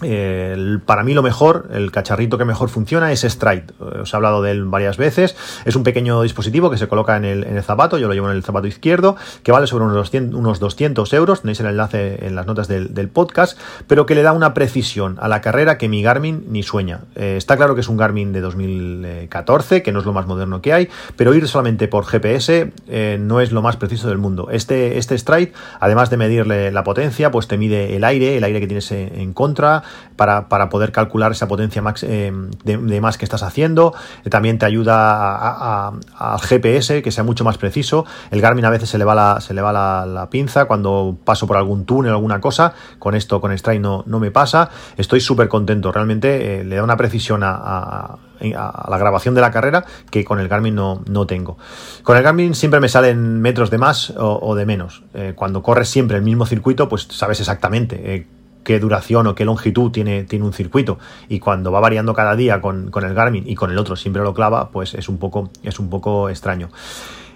para 0.00 1.02
mí 1.02 1.12
lo 1.12 1.22
mejor, 1.22 1.68
el 1.72 1.90
cacharrito 1.90 2.38
que 2.38 2.44
mejor 2.44 2.68
funciona 2.68 3.10
es 3.10 3.22
Stride. 3.22 3.64
Os 3.78 4.12
he 4.12 4.16
hablado 4.16 4.42
de 4.42 4.52
él 4.52 4.64
varias 4.64 4.96
veces. 4.96 5.36
Es 5.64 5.74
un 5.74 5.82
pequeño 5.82 6.22
dispositivo 6.22 6.70
que 6.70 6.78
se 6.78 6.86
coloca 6.86 7.16
en 7.16 7.24
el, 7.24 7.62
zapato, 7.62 7.98
yo 7.98 8.06
lo 8.06 8.14
llevo 8.14 8.30
en 8.30 8.36
el 8.36 8.44
zapato 8.44 8.66
izquierdo, 8.66 9.16
que 9.42 9.50
vale 9.50 9.66
sobre 9.66 9.84
unos 9.84 9.96
200, 9.96 10.38
unos 10.38 10.60
200 10.60 11.12
euros. 11.14 11.40
Tenéis 11.40 11.60
el 11.60 11.66
enlace 11.66 12.26
en 12.26 12.36
las 12.36 12.46
notas 12.46 12.68
del, 12.68 13.08
podcast, 13.08 13.58
pero 13.86 14.06
que 14.06 14.14
le 14.14 14.22
da 14.22 14.32
una 14.32 14.54
precisión 14.54 15.16
a 15.20 15.28
la 15.28 15.40
carrera 15.40 15.78
que 15.78 15.88
mi 15.88 16.02
Garmin 16.02 16.44
ni 16.48 16.62
sueña. 16.62 17.00
Eh, 17.16 17.34
está 17.36 17.56
claro 17.56 17.74
que 17.74 17.80
es 17.80 17.88
un 17.88 17.96
Garmin 17.96 18.32
de 18.32 18.40
2014, 18.40 19.82
que 19.82 19.92
no 19.92 20.00
es 20.00 20.04
lo 20.04 20.12
más 20.12 20.26
moderno 20.26 20.60
que 20.60 20.72
hay, 20.72 20.88
pero 21.16 21.34
ir 21.34 21.48
solamente 21.48 21.88
por 21.88 22.04
GPS 22.04 22.70
eh, 22.86 23.18
no 23.18 23.40
es 23.40 23.50
lo 23.50 23.62
más 23.62 23.76
preciso 23.76 24.08
del 24.08 24.18
mundo. 24.18 24.48
Este, 24.50 24.98
este 24.98 25.16
Stride, 25.16 25.52
además 25.80 26.10
de 26.10 26.18
medirle 26.18 26.70
la 26.70 26.84
potencia, 26.84 27.30
pues 27.30 27.48
te 27.48 27.56
mide 27.56 27.96
el 27.96 28.04
aire, 28.04 28.36
el 28.36 28.44
aire 28.44 28.60
que 28.60 28.66
tienes 28.66 28.92
en 28.92 29.32
contra, 29.32 29.82
para, 30.18 30.68
poder 30.68 30.92
calcular 30.92 31.32
esa 31.32 31.48
potencia 31.48 31.82
eh, 32.02 32.32
de, 32.64 33.00
más 33.00 33.16
que 33.16 33.24
estás 33.24 33.42
haciendo. 33.42 33.94
Eh, 34.24 34.30
también 34.30 34.58
te 34.58 34.66
ayuda 34.66 35.88
al 35.88 36.40
GPS 36.40 37.02
que 37.02 37.10
sea 37.10 37.24
mucho 37.24 37.44
más 37.44 37.56
preciso. 37.56 38.04
El 38.30 38.42
Garmin 38.42 38.64
a 38.64 38.70
veces 38.70 38.90
se 38.90 38.98
le 38.98 39.04
va 39.04 39.14
la, 39.14 39.40
se 39.40 39.54
le 39.54 39.62
va 39.62 39.72
la, 39.72 40.28
pinza 40.30 40.66
cuando 40.66 41.16
paso 41.24 41.46
por 41.46 41.56
algún 41.56 41.86
túnel 41.86 42.12
o 42.12 42.16
alguna 42.16 42.40
cosa. 42.40 42.74
Con 42.98 43.14
esto, 43.14 43.40
con 43.40 43.56
Stride 43.56 43.78
no, 43.78 44.02
no 44.06 44.18
me 44.18 44.30
pasa. 44.30 44.68
Estoy 44.96 45.20
súper 45.20 45.48
contento. 45.48 45.92
Realmente 45.92 46.60
eh, 46.60 46.64
le 46.64 46.76
da 46.76 46.82
una 46.82 46.96
precisión 46.96 47.42
a, 47.44 48.18
la 48.40 48.98
grabación 48.98 49.34
de 49.34 49.40
la 49.40 49.50
carrera 49.50 49.84
que 50.10 50.24
con 50.24 50.38
el 50.38 50.46
Garmin 50.48 50.74
no, 50.74 51.02
no, 51.08 51.26
tengo. 51.26 51.58
Con 52.04 52.16
el 52.16 52.22
Garmin 52.22 52.54
siempre 52.54 52.78
me 52.78 52.88
salen 52.88 53.40
metros 53.40 53.68
de 53.70 53.78
más 53.78 54.12
o, 54.16 54.54
de 54.54 54.64
menos. 54.64 55.02
cuando 55.34 55.60
corres 55.60 55.88
siempre 55.88 56.16
el 56.18 56.22
mismo 56.22 56.46
circuito, 56.46 56.88
pues 56.88 57.08
sabes 57.10 57.40
exactamente 57.40 58.28
qué 58.64 58.78
duración 58.78 59.26
o 59.26 59.34
qué 59.34 59.44
longitud 59.44 59.90
tiene, 59.90 60.24
tiene 60.24 60.44
un 60.44 60.52
circuito. 60.52 60.98
Y 61.28 61.38
cuando 61.38 61.72
va 61.72 61.80
variando 61.80 62.14
cada 62.14 62.36
día 62.36 62.60
con, 62.60 62.90
el 62.94 63.14
Garmin 63.14 63.48
y 63.48 63.54
con 63.54 63.70
el 63.70 63.78
otro 63.78 63.96
siempre 63.96 64.22
lo 64.22 64.34
clava, 64.34 64.70
pues 64.70 64.94
es 64.94 65.08
un 65.08 65.18
poco, 65.18 65.50
es 65.62 65.78
un 65.78 65.90
poco 65.90 66.28
extraño. 66.28 66.68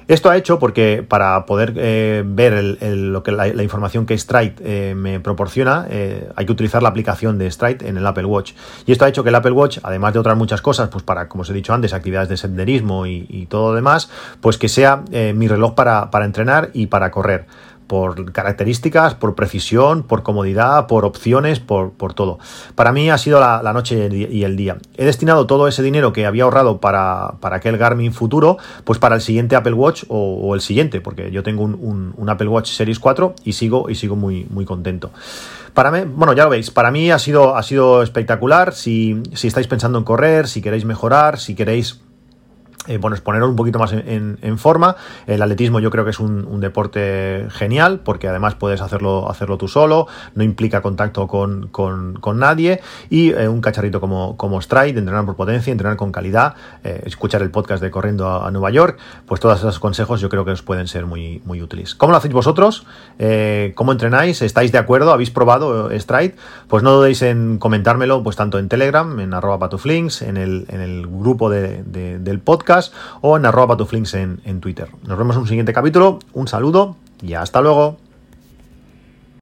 Esto 0.08 0.30
ha 0.30 0.36
hecho 0.36 0.58
porque 0.58 1.04
para 1.06 1.46
poder 1.46 1.74
eh, 1.76 2.22
ver 2.26 2.76
lo 2.82 3.22
que 3.22 3.32
la, 3.32 3.62
información 3.62 4.04
que 4.04 4.18
Stride 4.18 4.56
eh, 4.60 4.94
me 4.96 5.20
proporciona, 5.20 5.86
eh, 5.88 6.28
hay 6.34 6.44
que 6.44 6.52
utilizar 6.52 6.82
la 6.82 6.88
aplicación 6.88 7.38
de 7.38 7.50
Stride 7.50 7.88
en 7.88 7.96
el 7.96 8.06
Apple 8.06 8.24
Watch. 8.24 8.52
Y 8.84 8.92
esto 8.92 9.04
ha 9.04 9.08
hecho 9.08 9.22
que 9.22 9.28
el 9.28 9.34
Apple 9.34 9.52
Watch, 9.52 9.78
además 9.82 10.12
de 10.12 10.18
otras 10.18 10.36
muchas 10.36 10.60
cosas, 10.60 10.88
pues 10.88 11.04
para, 11.04 11.28
como 11.28 11.42
os 11.42 11.50
he 11.50 11.52
dicho 11.52 11.72
antes, 11.72 11.94
actividades 11.94 12.28
de 12.28 12.36
senderismo 12.36 13.06
y, 13.06 13.46
todo 13.48 13.70
lo 13.70 13.74
demás, 13.74 14.10
pues 14.40 14.56
que 14.56 14.68
sea 14.68 15.02
mi 15.34 15.48
reloj 15.48 15.74
para, 15.74 16.10
para 16.10 16.24
entrenar 16.24 16.70
y 16.72 16.86
para 16.86 17.10
correr 17.10 17.46
por 17.92 18.32
características, 18.32 19.14
por 19.16 19.34
precisión, 19.34 20.02
por 20.02 20.22
comodidad, 20.22 20.86
por 20.86 21.04
opciones, 21.04 21.60
por, 21.60 21.92
todo. 22.14 22.38
Para 22.74 22.90
mí 22.90 23.10
ha 23.10 23.18
sido 23.18 23.38
la, 23.38 23.72
noche 23.74 24.08
y 24.10 24.44
el 24.44 24.56
día. 24.56 24.78
He 24.96 25.04
destinado 25.04 25.46
todo 25.46 25.68
ese 25.68 25.82
dinero 25.82 26.10
que 26.10 26.24
había 26.24 26.44
ahorrado 26.44 26.80
para, 26.80 27.34
para 27.40 27.56
aquel 27.56 27.76
Garmin 27.76 28.14
futuro, 28.14 28.56
pues 28.84 28.98
para 28.98 29.16
el 29.16 29.20
siguiente 29.20 29.56
Apple 29.56 29.74
Watch 29.74 30.04
o, 30.08 30.54
el 30.54 30.62
siguiente, 30.62 31.02
porque 31.02 31.30
yo 31.30 31.42
tengo 31.42 31.64
un, 31.64 32.14
Apple 32.30 32.48
Watch 32.48 32.70
Series 32.70 32.98
4 32.98 33.34
y 33.44 33.52
sigo, 33.52 33.90
y 33.90 33.94
sigo 33.94 34.16
muy, 34.16 34.46
muy 34.48 34.64
contento. 34.64 35.10
Para 35.74 35.90
mí, 35.90 35.98
bueno, 36.06 36.32
ya 36.32 36.44
lo 36.44 36.50
veis, 36.50 36.70
para 36.70 36.90
mí 36.90 37.10
ha 37.10 37.18
sido, 37.18 37.58
ha 37.58 37.62
sido 37.62 38.02
espectacular. 38.02 38.72
Si, 38.72 39.22
si 39.34 39.48
estáis 39.48 39.66
pensando 39.66 39.98
en 39.98 40.04
correr, 40.04 40.48
si 40.48 40.62
queréis 40.62 40.86
mejorar, 40.86 41.38
si 41.38 41.54
queréis 41.54 42.00
eh, 42.88 42.98
bueno, 42.98 43.16
poneros 43.22 43.48
un 43.48 43.56
poquito 43.56 43.78
más 43.78 43.92
en, 43.92 44.58
forma. 44.58 44.96
El 45.26 45.40
atletismo 45.40 45.78
yo 45.78 45.90
creo 45.90 46.04
que 46.04 46.10
es 46.10 46.18
un, 46.20 46.60
deporte 46.60 47.46
genial 47.50 48.00
porque 48.04 48.28
además 48.28 48.54
puedes 48.54 48.80
hacerlo, 48.80 49.28
hacerlo 49.28 49.58
tú 49.58 49.66
solo, 49.66 50.06
no 50.34 50.44
implica 50.44 50.80
contacto 50.80 51.26
con, 51.26 51.70
nadie 52.34 52.80
y 53.10 53.30
eh, 53.30 53.48
un 53.48 53.60
cacharrito 53.60 54.00
como, 54.00 54.36
como 54.36 54.60
Stride, 54.60 54.98
entrenar 54.98 55.24
por 55.24 55.36
potencia, 55.36 55.70
entrenar 55.70 55.96
con 55.96 56.12
calidad, 56.12 56.54
eh, 56.84 57.02
escuchar 57.06 57.42
el 57.42 57.50
podcast 57.50 57.82
de 57.82 57.90
Corriendo 57.90 58.30
a, 58.30 58.50
Nueva 58.50 58.70
York, 58.70 58.98
pues 59.26 59.40
todos 59.40 59.58
esos 59.58 59.78
consejos 59.78 60.20
yo 60.20 60.28
creo 60.28 60.44
que 60.44 60.52
os 60.52 60.62
pueden 60.62 60.86
ser 60.86 61.06
muy, 61.06 61.42
muy 61.44 61.62
útiles. 61.62 61.94
¿Cómo 61.94 62.12
lo 62.12 62.18
hacéis 62.18 62.34
vosotros? 62.34 62.86
¿Cómo 63.74 63.92
entrenáis? 63.92 64.42
¿Estáis 64.42 64.72
de 64.72 64.78
acuerdo? 64.78 65.12
¿Habéis 65.12 65.30
probado 65.30 65.88
Stride? 65.98 66.34
Pues 66.68 66.82
no 66.82 66.92
dudéis 66.92 67.22
en 67.22 67.58
comentármelo 67.58 68.22
pues 68.22 68.36
tanto 68.36 68.58
en 68.58 68.68
Telegram, 68.68 69.18
en 69.20 69.34
arroba 69.34 69.58
patuflinks, 69.58 70.22
en 70.22 70.36
el, 70.36 70.66
en 70.68 70.80
el 70.80 71.06
grupo 71.06 71.50
del 71.50 72.40
o 73.20 73.36
en 73.36 73.46
arroba 73.46 73.68
patuflinks 73.68 74.14
en, 74.14 74.40
en 74.44 74.60
Twitter. 74.60 74.88
Nos 75.02 75.18
vemos 75.18 75.36
en 75.36 75.42
un 75.42 75.48
siguiente 75.48 75.72
capítulo, 75.72 76.18
un 76.32 76.48
saludo 76.48 76.96
y 77.20 77.34
hasta 77.34 77.60
luego. 77.60 77.98